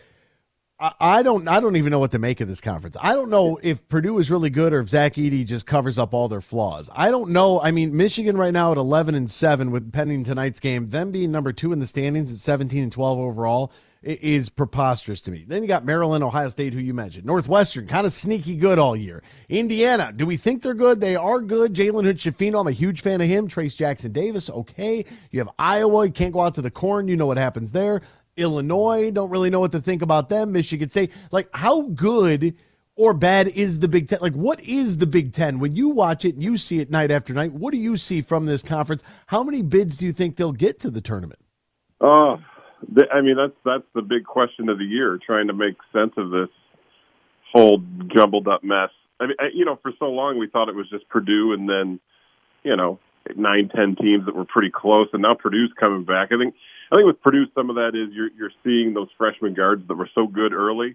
I 0.79 1.23
don't. 1.23 1.49
I 1.49 1.61
don't 1.61 1.77
even 1.77 1.91
know 1.91 1.99
what 1.99 2.11
to 2.11 2.19
make 2.19 2.43
of 2.43 2.49
this 2.49 2.61
conference. 2.61 2.99
I 3.01 3.15
don't 3.15 3.31
know 3.31 3.59
if 3.63 3.89
Purdue 3.89 4.19
is 4.19 4.31
really 4.31 4.51
good 4.51 4.75
or 4.75 4.81
if 4.81 4.91
Zach 4.91 5.15
Edey 5.15 5.47
just 5.47 5.67
covers 5.67 5.99
up 5.99 6.13
all 6.13 6.29
their 6.29 6.43
flaws. 6.43 6.91
I 6.95 7.11
don't 7.11 7.31
know. 7.31 7.63
I 7.63 7.71
mean, 7.71 7.97
Michigan 7.97 8.37
right 8.37 8.53
now 8.53 8.73
at 8.73 8.77
eleven 8.77 9.15
and 9.15 9.31
seven 9.31 9.71
with 9.71 9.91
pending 9.91 10.25
tonight's 10.25 10.61
game, 10.61 10.89
them 10.89 11.13
being 11.13 11.31
number 11.33 11.55
two 11.55 11.73
in 11.73 11.79
the 11.79 11.87
standings 11.87 12.31
at 12.31 12.39
seventeen 12.39 12.83
and 12.83 12.93
twelve 12.93 13.19
overall 13.19 13.73
is 14.03 14.51
preposterous 14.51 15.23
to 15.23 15.31
me. 15.31 15.47
Then 15.49 15.63
you 15.63 15.69
got 15.69 15.87
Maryland, 15.87 16.23
Ohio 16.23 16.51
State, 16.51 16.75
who 16.75 16.81
you 16.81 16.93
mentioned, 16.93 17.25
Northwestern, 17.25 17.87
kind 17.87 18.07
of 18.07 18.13
sneaky 18.13 18.55
good 18.55 18.79
all 18.79 18.95
year. 18.95 19.23
Indiana, 19.49 20.13
do 20.15 20.27
we 20.27 20.37
think 20.37 20.63
they're 20.63 20.75
good? 20.75 21.01
They 21.01 21.17
are 21.17 21.41
good. 21.41 21.73
Jalen 21.73 22.05
Hood 22.05 22.19
Schifino, 22.19 22.61
I'm 22.61 22.69
a 22.69 22.73
huge 22.73 23.01
fan 23.01 23.23
of 23.23 23.27
him. 23.27 23.49
Trayce 23.49 23.75
Jackson 23.75 24.13
Davis, 24.13 24.51
okay. 24.51 25.07
You 25.31 25.41
have 25.41 25.49
Iowa, 25.59 26.05
you 26.05 26.13
can't 26.13 26.35
go 26.35 26.43
out 26.43 26.55
to 26.57 26.63
the 26.63 26.71
corn. 26.71 27.09
You 27.09 27.17
know 27.17 27.27
what 27.27 27.39
happens 27.39 27.73
there. 27.73 28.03
Illinois, 28.37 29.11
don't 29.11 29.31
really 29.31 29.51
know 29.51 29.61
what 29.61 29.73
to 29.73 29.81
think 29.81 30.03
about 30.03 30.29
them. 30.29 30.53
Michigan 30.53 30.91
State, 30.91 31.13
like 31.31 31.49
how 31.53 31.83
good 31.83 32.55
or 32.97 33.13
bad 33.13 33.49
is 33.49 33.81
the 33.81 33.89
Big 33.89 34.09
Ten? 34.09 34.19
Like, 34.21 34.35
what 34.35 34.61
is 34.61 34.99
the 34.99 35.07
Big 35.07 35.33
Ten? 35.33 35.59
When 35.59 35.77
you 35.77 35.89
watch 35.89 36.25
it 36.25 36.35
and 36.35 36.43
you 36.43 36.57
see 36.57 36.81
it 36.81 36.91
night 36.91 37.11
after 37.11 37.35
night, 37.35 37.53
what 37.53 37.73
do 37.73 37.79
you 37.79 37.97
see 37.97 38.21
from 38.21 38.47
this 38.47 38.63
conference? 38.63 39.03
How 39.27 39.43
many 39.43 39.63
bids 39.63 39.97
do 39.97 40.07
you 40.07 40.13
think 40.13 40.37
they'll 40.37 40.53
get 40.53 40.79
to 40.81 40.91
the 40.91 41.01
tournament? 41.01 41.41
Uh, 42.01 42.37
I 43.13 43.21
mean, 43.23 43.37
that's 43.37 43.57
that's 43.65 43.87
the 43.95 44.03
big 44.03 44.25
question 44.25 44.69
of 44.69 44.79
the 44.79 44.85
year, 44.85 45.19
trying 45.25 45.47
to 45.49 45.55
make 45.55 45.77
sense 45.93 46.13
of 46.17 46.31
this 46.31 46.49
whole 47.53 47.83
jumbled 48.15 48.49
up 48.49 48.63
mess. 48.65 48.91
I 49.21 49.27
mean, 49.27 49.37
I, 49.39 49.45
you 49.55 49.65
know, 49.65 49.79
for 49.83 49.93
so 49.99 50.07
long 50.07 50.39
we 50.39 50.49
thought 50.49 50.69
it 50.69 50.75
was 50.75 50.89
just 50.91 51.09
Purdue, 51.09 51.53
and 51.53 51.69
then 51.69 52.01
you 52.65 52.77
know 52.77 52.99
nine, 53.35 53.71
ten 53.75 53.97
teams 53.97 54.27
that 54.27 54.35
were 54.35 54.45
pretty 54.45 54.71
close, 54.71 55.09
and 55.13 55.23
now 55.23 55.35
Purdue's 55.35 55.73
coming 55.79 56.05
back. 56.05 56.31
I 56.33 56.39
think 56.39 56.55
I 56.91 56.97
think 56.97 57.07
with 57.07 57.23
Purdue, 57.23 57.47
some 57.55 57.71
of 57.71 57.77
that 57.77 57.93
is 57.95 58.15
you're 58.15 58.31
you're 58.37 58.53
seeing 58.63 58.95
those 58.95 59.09
freshman 59.19 59.55
guards 59.55 59.87
that 59.89 59.95
were 59.95 60.09
so 60.15 60.27
good 60.27 60.53
early, 60.53 60.95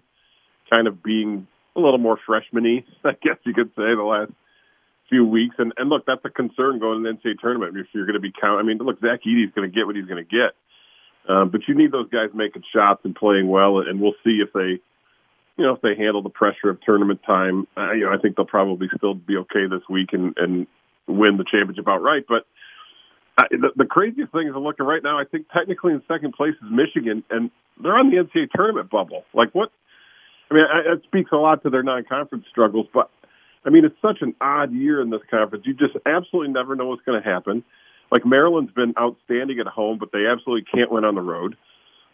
kind 0.72 0.86
of 0.86 1.02
being 1.02 1.46
a 1.76 1.80
little 1.80 1.98
more 1.98 2.18
freshmany, 2.28 2.84
I 3.04 3.12
guess 3.22 3.36
you 3.44 3.54
could 3.54 3.68
say, 3.70 3.94
the 3.94 4.02
last 4.02 4.32
few 5.08 5.26
weeks. 5.26 5.56
And 5.58 5.72
and 5.76 5.90
look, 5.90 6.06
that's 6.06 6.24
a 6.24 6.30
concern 6.30 6.78
going 6.78 7.02
to 7.02 7.12
the 7.12 7.28
NCAA 7.28 7.40
tournament. 7.40 7.76
If 7.76 7.88
you're 7.92 8.06
going 8.06 8.14
to 8.14 8.20
be 8.20 8.32
count, 8.32 8.60
I 8.60 8.62
mean, 8.62 8.78
look, 8.78 9.00
Zach 9.00 9.20
Edey's 9.26 9.52
going 9.54 9.70
to 9.70 9.74
get 9.74 9.86
what 9.86 9.96
he's 9.96 10.06
going 10.06 10.24
to 10.24 10.30
get, 10.30 10.56
um, 11.28 11.50
but 11.50 11.62
you 11.68 11.74
need 11.74 11.92
those 11.92 12.08
guys 12.08 12.30
making 12.34 12.62
shots 12.74 13.02
and 13.04 13.14
playing 13.14 13.48
well, 13.48 13.80
and 13.80 14.00
we'll 14.00 14.16
see 14.24 14.40
if 14.44 14.52
they. 14.52 14.80
You 15.58 15.66
know, 15.66 15.74
if 15.74 15.82
they 15.82 15.94
handle 15.94 16.22
the 16.22 16.30
pressure 16.30 16.70
of 16.70 16.80
tournament 16.80 17.20
time, 17.26 17.68
uh, 17.76 17.92
you 17.92 18.06
know, 18.06 18.10
I 18.10 18.16
think 18.16 18.36
they'll 18.36 18.46
probably 18.46 18.88
still 18.96 19.12
be 19.12 19.36
okay 19.36 19.66
this 19.68 19.82
week 19.86 20.14
and, 20.14 20.32
and 20.38 20.66
win 21.12 21.36
the 21.36 21.44
championship 21.44 21.86
outright. 21.88 22.24
But 22.28 22.46
uh, 23.38 23.48
the, 23.50 23.68
the 23.76 23.86
craziest 23.86 24.32
thing 24.32 24.48
is 24.48 24.54
looking 24.54 24.86
right 24.86 25.02
now. 25.02 25.18
I 25.18 25.24
think 25.24 25.46
technically 25.48 25.92
in 25.92 26.02
second 26.08 26.34
place 26.34 26.54
is 26.54 26.68
Michigan, 26.70 27.24
and 27.30 27.50
they're 27.82 27.96
on 27.96 28.10
the 28.10 28.16
NCAA 28.16 28.50
tournament 28.54 28.90
bubble. 28.90 29.24
Like 29.34 29.50
what? 29.52 29.70
I 30.50 30.54
mean, 30.54 30.64
I, 30.64 30.92
it 30.94 31.02
speaks 31.04 31.30
a 31.32 31.36
lot 31.36 31.62
to 31.62 31.70
their 31.70 31.82
non-conference 31.82 32.44
struggles, 32.50 32.86
but 32.92 33.10
I 33.64 33.70
mean, 33.70 33.84
it's 33.84 33.96
such 34.02 34.18
an 34.20 34.34
odd 34.40 34.72
year 34.72 35.00
in 35.00 35.10
this 35.10 35.22
conference. 35.30 35.64
You 35.66 35.74
just 35.74 35.96
absolutely 36.04 36.52
never 36.52 36.76
know 36.76 36.86
what's 36.86 37.02
going 37.02 37.22
to 37.22 37.28
happen. 37.28 37.64
Like 38.10 38.26
Maryland's 38.26 38.72
been 38.72 38.92
outstanding 39.00 39.58
at 39.60 39.66
home, 39.66 39.98
but 39.98 40.10
they 40.12 40.26
absolutely 40.30 40.66
can't 40.72 40.92
win 40.92 41.04
on 41.04 41.14
the 41.14 41.22
road. 41.22 41.56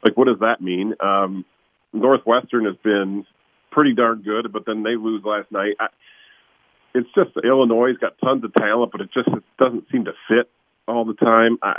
Like, 0.07 0.17
what 0.17 0.27
does 0.27 0.39
that 0.41 0.61
mean? 0.61 0.95
Um, 1.01 1.45
Northwestern 1.93 2.67
has 2.67 2.77
been 2.85 3.27
pretty 3.73 3.95
darn 3.95 4.23
good, 4.23 4.53
but 4.53 4.63
then 4.67 4.85
they 4.85 4.95
lose 4.95 5.23
last 5.25 5.51
night. 5.51 5.75
I, 5.81 5.87
it's 6.99 7.09
just 7.15 7.31
Illinois 7.45 7.89
has 7.89 7.99
got 7.99 8.19
tons 8.19 8.43
of 8.45 8.53
talent, 8.55 8.91
but 8.91 9.01
it 9.01 9.11
just 9.15 9.29
it 9.29 9.45
doesn't 9.59 9.87
seem 9.93 10.05
to 10.07 10.13
fit 10.29 10.51
all 10.89 11.05
the 11.05 11.15
time. 11.15 11.59
I, 11.63 11.75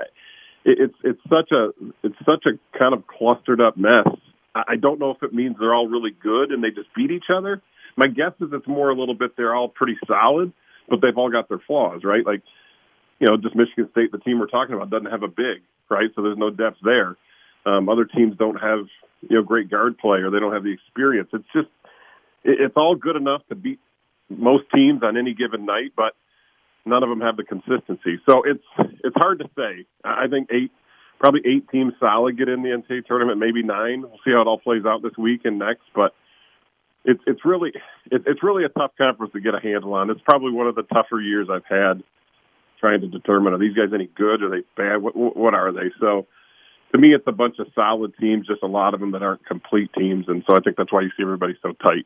it's 0.63 0.95
it's 1.03 1.21
such 1.23 1.51
a 1.51 1.69
it's 2.03 2.17
such 2.19 2.45
a 2.45 2.77
kind 2.77 2.93
of 2.93 3.05
clustered 3.07 3.59
up 3.61 3.75
mess. 3.77 4.07
I 4.55 4.75
don't 4.75 4.99
know 4.99 5.11
if 5.11 5.21
it 5.21 5.33
means 5.33 5.57
they're 5.59 5.73
all 5.73 5.87
really 5.87 6.11
good 6.11 6.51
and 6.51 6.63
they 6.63 6.69
just 6.69 6.93
beat 6.95 7.11
each 7.11 7.29
other. 7.33 7.61
My 7.95 8.07
guess 8.07 8.33
is 8.41 8.49
it's 8.51 8.67
more 8.67 8.89
a 8.89 8.95
little 8.95 9.13
bit 9.13 9.37
they're 9.37 9.55
all 9.55 9.69
pretty 9.69 9.97
solid, 10.07 10.51
but 10.89 10.99
they've 11.01 11.17
all 11.17 11.29
got 11.29 11.49
their 11.49 11.61
flaws, 11.65 12.01
right? 12.03 12.25
Like, 12.25 12.41
you 13.19 13.27
know, 13.29 13.37
just 13.37 13.55
Michigan 13.55 13.89
State, 13.91 14.11
the 14.11 14.17
team 14.17 14.39
we're 14.39 14.47
talking 14.47 14.75
about, 14.75 14.89
doesn't 14.89 15.11
have 15.11 15.23
a 15.23 15.27
big, 15.27 15.61
right? 15.89 16.09
So 16.15 16.23
there's 16.23 16.37
no 16.37 16.49
depth 16.49 16.77
there. 16.83 17.15
Um, 17.65 17.89
other 17.89 18.05
teams 18.05 18.37
don't 18.37 18.59
have, 18.59 18.87
you 19.21 19.37
know, 19.37 19.43
great 19.43 19.69
guard 19.69 19.97
play 19.97 20.19
or 20.19 20.31
they 20.31 20.39
don't 20.39 20.53
have 20.53 20.63
the 20.63 20.73
experience. 20.73 21.29
It's 21.31 21.47
just, 21.53 21.69
it's 22.43 22.75
all 22.75 22.95
good 22.95 23.15
enough 23.15 23.41
to 23.49 23.55
beat 23.55 23.79
most 24.29 24.65
teams 24.73 25.01
on 25.03 25.17
any 25.17 25.33
given 25.33 25.65
night, 25.65 25.93
but 25.95 26.13
none 26.85 27.03
of 27.03 27.09
them 27.09 27.21
have 27.21 27.37
the 27.37 27.43
consistency. 27.43 28.19
So 28.27 28.43
it's 28.45 28.63
it's 29.03 29.15
hard 29.15 29.39
to 29.39 29.49
say. 29.57 29.85
I 30.03 30.27
think 30.27 30.49
eight, 30.51 30.71
probably 31.19 31.41
eight 31.45 31.69
teams 31.69 31.93
solid 31.99 32.37
get 32.37 32.49
in 32.49 32.63
the 32.63 32.69
NCAA 32.69 33.05
tournament, 33.05 33.39
maybe 33.39 33.63
nine. 33.63 34.01
We'll 34.01 34.19
see 34.25 34.31
how 34.31 34.41
it 34.41 34.47
all 34.47 34.59
plays 34.59 34.85
out 34.85 35.01
this 35.01 35.17
week 35.17 35.41
and 35.45 35.59
next, 35.59 35.83
but 35.95 36.13
it's 37.05 37.21
it's 37.25 37.45
really 37.45 37.71
it, 38.11 38.23
it's 38.25 38.43
really 38.43 38.65
a 38.65 38.69
tough 38.69 38.91
conference 38.97 39.33
to 39.33 39.41
get 39.41 39.55
a 39.55 39.59
handle 39.59 39.93
on. 39.93 40.09
It's 40.09 40.21
probably 40.23 40.51
one 40.51 40.67
of 40.67 40.75
the 40.75 40.83
tougher 40.83 41.19
years 41.19 41.47
I've 41.51 41.65
had 41.65 42.03
trying 42.79 43.01
to 43.01 43.07
determine 43.07 43.53
are 43.53 43.59
these 43.59 43.75
guys 43.75 43.89
any 43.93 44.09
good? 44.15 44.41
Are 44.41 44.49
they 44.49 44.63
bad? 44.77 45.01
What, 45.01 45.15
what 45.15 45.53
are 45.53 45.71
they? 45.71 45.91
So 45.99 46.27
to 46.93 46.97
me, 46.97 47.09
it's 47.13 47.27
a 47.27 47.31
bunch 47.31 47.55
of 47.59 47.67
solid 47.75 48.13
teams, 48.19 48.47
just 48.47 48.63
a 48.63 48.67
lot 48.67 48.93
of 48.93 48.99
them 48.99 49.11
that 49.11 49.21
aren't 49.21 49.45
complete 49.45 49.91
teams, 49.93 50.25
and 50.27 50.43
so 50.47 50.55
I 50.55 50.59
think 50.61 50.77
that's 50.77 50.91
why 50.91 51.01
you 51.01 51.09
see 51.17 51.23
everybody 51.23 51.53
so 51.61 51.73
tight. 51.73 52.05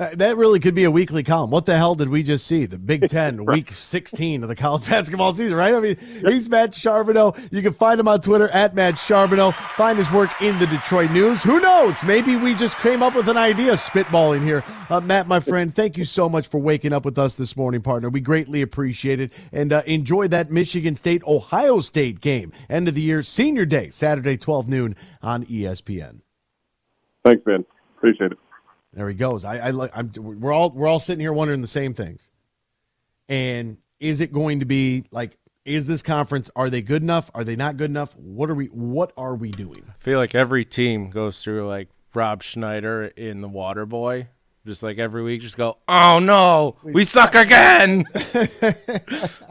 Uh, 0.00 0.08
that 0.14 0.38
really 0.38 0.58
could 0.58 0.74
be 0.74 0.84
a 0.84 0.90
weekly 0.90 1.22
column. 1.22 1.50
What 1.50 1.66
the 1.66 1.76
hell 1.76 1.94
did 1.94 2.08
we 2.08 2.22
just 2.22 2.46
see? 2.46 2.64
The 2.64 2.78
Big 2.78 3.06
Ten, 3.10 3.44
right. 3.44 3.56
week 3.56 3.70
16 3.70 4.42
of 4.42 4.48
the 4.48 4.56
college 4.56 4.86
basketball 4.88 5.34
season, 5.34 5.54
right? 5.54 5.74
I 5.74 5.80
mean, 5.80 5.96
he's 6.24 6.48
Matt 6.48 6.74
Charbonneau. 6.74 7.34
You 7.50 7.60
can 7.60 7.74
find 7.74 8.00
him 8.00 8.08
on 8.08 8.22
Twitter 8.22 8.48
at 8.48 8.74
Matt 8.74 8.96
Charbonneau. 8.96 9.50
Find 9.76 9.98
his 9.98 10.10
work 10.10 10.30
in 10.40 10.58
the 10.58 10.66
Detroit 10.66 11.10
News. 11.10 11.42
Who 11.42 11.60
knows? 11.60 12.02
Maybe 12.02 12.34
we 12.34 12.54
just 12.54 12.78
came 12.78 13.02
up 13.02 13.14
with 13.14 13.28
an 13.28 13.36
idea 13.36 13.72
spitballing 13.72 14.42
here. 14.42 14.64
Uh, 14.88 15.00
Matt, 15.00 15.28
my 15.28 15.38
friend, 15.38 15.74
thank 15.74 15.98
you 15.98 16.06
so 16.06 16.30
much 16.30 16.48
for 16.48 16.58
waking 16.58 16.94
up 16.94 17.04
with 17.04 17.18
us 17.18 17.34
this 17.34 17.54
morning, 17.54 17.82
partner. 17.82 18.08
We 18.08 18.22
greatly 18.22 18.62
appreciate 18.62 19.20
it. 19.20 19.30
And 19.52 19.70
uh, 19.70 19.82
enjoy 19.84 20.28
that 20.28 20.50
Michigan 20.50 20.96
State 20.96 21.22
Ohio 21.26 21.80
State 21.80 22.22
game. 22.22 22.52
End 22.70 22.88
of 22.88 22.94
the 22.94 23.02
year, 23.02 23.22
senior 23.22 23.66
day, 23.66 23.90
Saturday, 23.90 24.38
12 24.38 24.66
noon 24.66 24.96
on 25.20 25.44
ESPN. 25.44 26.20
Thanks, 27.22 27.42
Ben. 27.44 27.66
Appreciate 27.98 28.32
it. 28.32 28.38
There 28.92 29.08
he 29.08 29.14
goes. 29.14 29.44
I, 29.44 29.58
I 29.58 29.70
like. 29.70 29.92
I'm. 29.94 30.10
We're 30.16 30.52
all 30.52 30.70
we're 30.70 30.88
all 30.88 30.98
sitting 30.98 31.20
here 31.20 31.32
wondering 31.32 31.60
the 31.60 31.66
same 31.66 31.94
things. 31.94 32.30
And 33.28 33.78
is 34.00 34.20
it 34.20 34.32
going 34.32 34.60
to 34.60 34.66
be 34.66 35.04
like? 35.10 35.36
Is 35.64 35.86
this 35.86 36.02
conference? 36.02 36.50
Are 36.56 36.70
they 36.70 36.82
good 36.82 37.02
enough? 37.02 37.30
Are 37.34 37.44
they 37.44 37.54
not 37.54 37.76
good 37.76 37.90
enough? 37.90 38.16
What 38.16 38.50
are 38.50 38.54
we? 38.54 38.66
What 38.66 39.12
are 39.16 39.36
we 39.36 39.50
doing? 39.50 39.84
I 39.88 39.92
feel 40.02 40.18
like 40.18 40.34
every 40.34 40.64
team 40.64 41.10
goes 41.10 41.42
through 41.42 41.68
like 41.68 41.88
Rob 42.14 42.42
Schneider 42.42 43.04
in 43.04 43.40
the 43.40 43.48
Water 43.48 43.86
Boy. 43.86 44.28
Just 44.66 44.82
like 44.82 44.98
every 44.98 45.22
week, 45.22 45.40
just 45.40 45.56
go, 45.56 45.78
oh 45.88 46.18
no, 46.18 46.76
we 46.82 47.04
suck 47.04 47.34
again. 47.34 48.04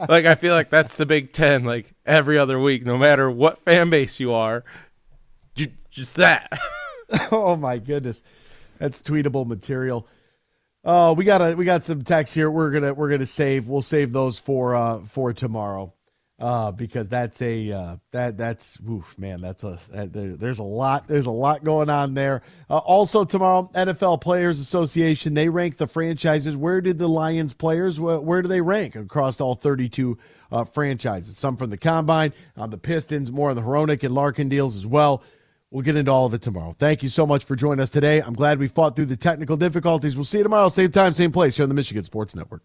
like 0.08 0.24
I 0.24 0.36
feel 0.36 0.54
like 0.54 0.70
that's 0.70 0.96
the 0.96 1.04
Big 1.04 1.32
Ten. 1.32 1.64
Like 1.64 1.92
every 2.06 2.38
other 2.38 2.60
week, 2.60 2.86
no 2.86 2.96
matter 2.96 3.28
what 3.28 3.58
fan 3.58 3.90
base 3.90 4.20
you 4.20 4.32
are, 4.32 4.64
you, 5.56 5.68
just 5.90 6.14
that. 6.14 6.56
oh 7.32 7.56
my 7.56 7.78
goodness. 7.78 8.22
That's 8.80 9.02
tweetable 9.02 9.46
material. 9.46 10.08
Oh, 10.82 11.12
we 11.12 11.24
got 11.24 11.42
a 11.42 11.54
we 11.54 11.66
got 11.66 11.84
some 11.84 12.02
text 12.02 12.34
here. 12.34 12.50
We're 12.50 12.70
gonna 12.70 12.94
we're 12.94 13.10
gonna 13.10 13.26
save. 13.26 13.68
We'll 13.68 13.82
save 13.82 14.12
those 14.12 14.38
for 14.38 14.74
uh 14.74 15.00
for 15.00 15.34
tomorrow, 15.34 15.92
uh 16.38 16.72
because 16.72 17.10
that's 17.10 17.42
a 17.42 17.70
uh 17.70 17.96
that 18.12 18.38
that's 18.38 18.78
oof 18.88 19.18
man 19.18 19.42
that's 19.42 19.62
a 19.62 19.78
that, 19.90 20.14
there, 20.14 20.36
there's 20.36 20.58
a 20.58 20.62
lot 20.62 21.06
there's 21.06 21.26
a 21.26 21.30
lot 21.30 21.62
going 21.62 21.90
on 21.90 22.14
there. 22.14 22.40
Uh, 22.70 22.78
also 22.78 23.26
tomorrow, 23.26 23.70
NFL 23.74 24.22
Players 24.22 24.58
Association 24.58 25.34
they 25.34 25.50
rank 25.50 25.76
the 25.76 25.86
franchises. 25.86 26.56
Where 26.56 26.80
did 26.80 26.96
the 26.96 27.08
Lions 27.08 27.52
players 27.52 28.00
where, 28.00 28.18
where 28.18 28.40
do 28.40 28.48
they 28.48 28.62
rank 28.62 28.96
across 28.96 29.42
all 29.42 29.54
32 29.54 30.16
uh, 30.50 30.64
franchises? 30.64 31.36
Some 31.36 31.58
from 31.58 31.68
the 31.68 31.76
combine 31.76 32.32
on 32.56 32.70
the 32.70 32.78
Pistons, 32.78 33.30
more 33.30 33.50
of 33.50 33.56
the 33.56 33.62
Hronek 33.62 34.02
and 34.02 34.14
Larkin 34.14 34.48
deals 34.48 34.76
as 34.76 34.86
well. 34.86 35.22
We'll 35.72 35.84
get 35.84 35.94
into 35.94 36.10
all 36.10 36.26
of 36.26 36.34
it 36.34 36.42
tomorrow. 36.42 36.74
Thank 36.76 37.04
you 37.04 37.08
so 37.08 37.24
much 37.24 37.44
for 37.44 37.54
joining 37.54 37.80
us 37.80 37.92
today. 37.92 38.20
I'm 38.20 38.34
glad 38.34 38.58
we 38.58 38.66
fought 38.66 38.96
through 38.96 39.06
the 39.06 39.16
technical 39.16 39.56
difficulties. 39.56 40.16
We'll 40.16 40.24
see 40.24 40.38
you 40.38 40.42
tomorrow, 40.42 40.68
same 40.68 40.90
time, 40.90 41.12
same 41.12 41.30
place 41.30 41.56
here 41.56 41.62
on 41.62 41.68
the 41.68 41.76
Michigan 41.76 42.02
Sports 42.02 42.34
Network. 42.34 42.64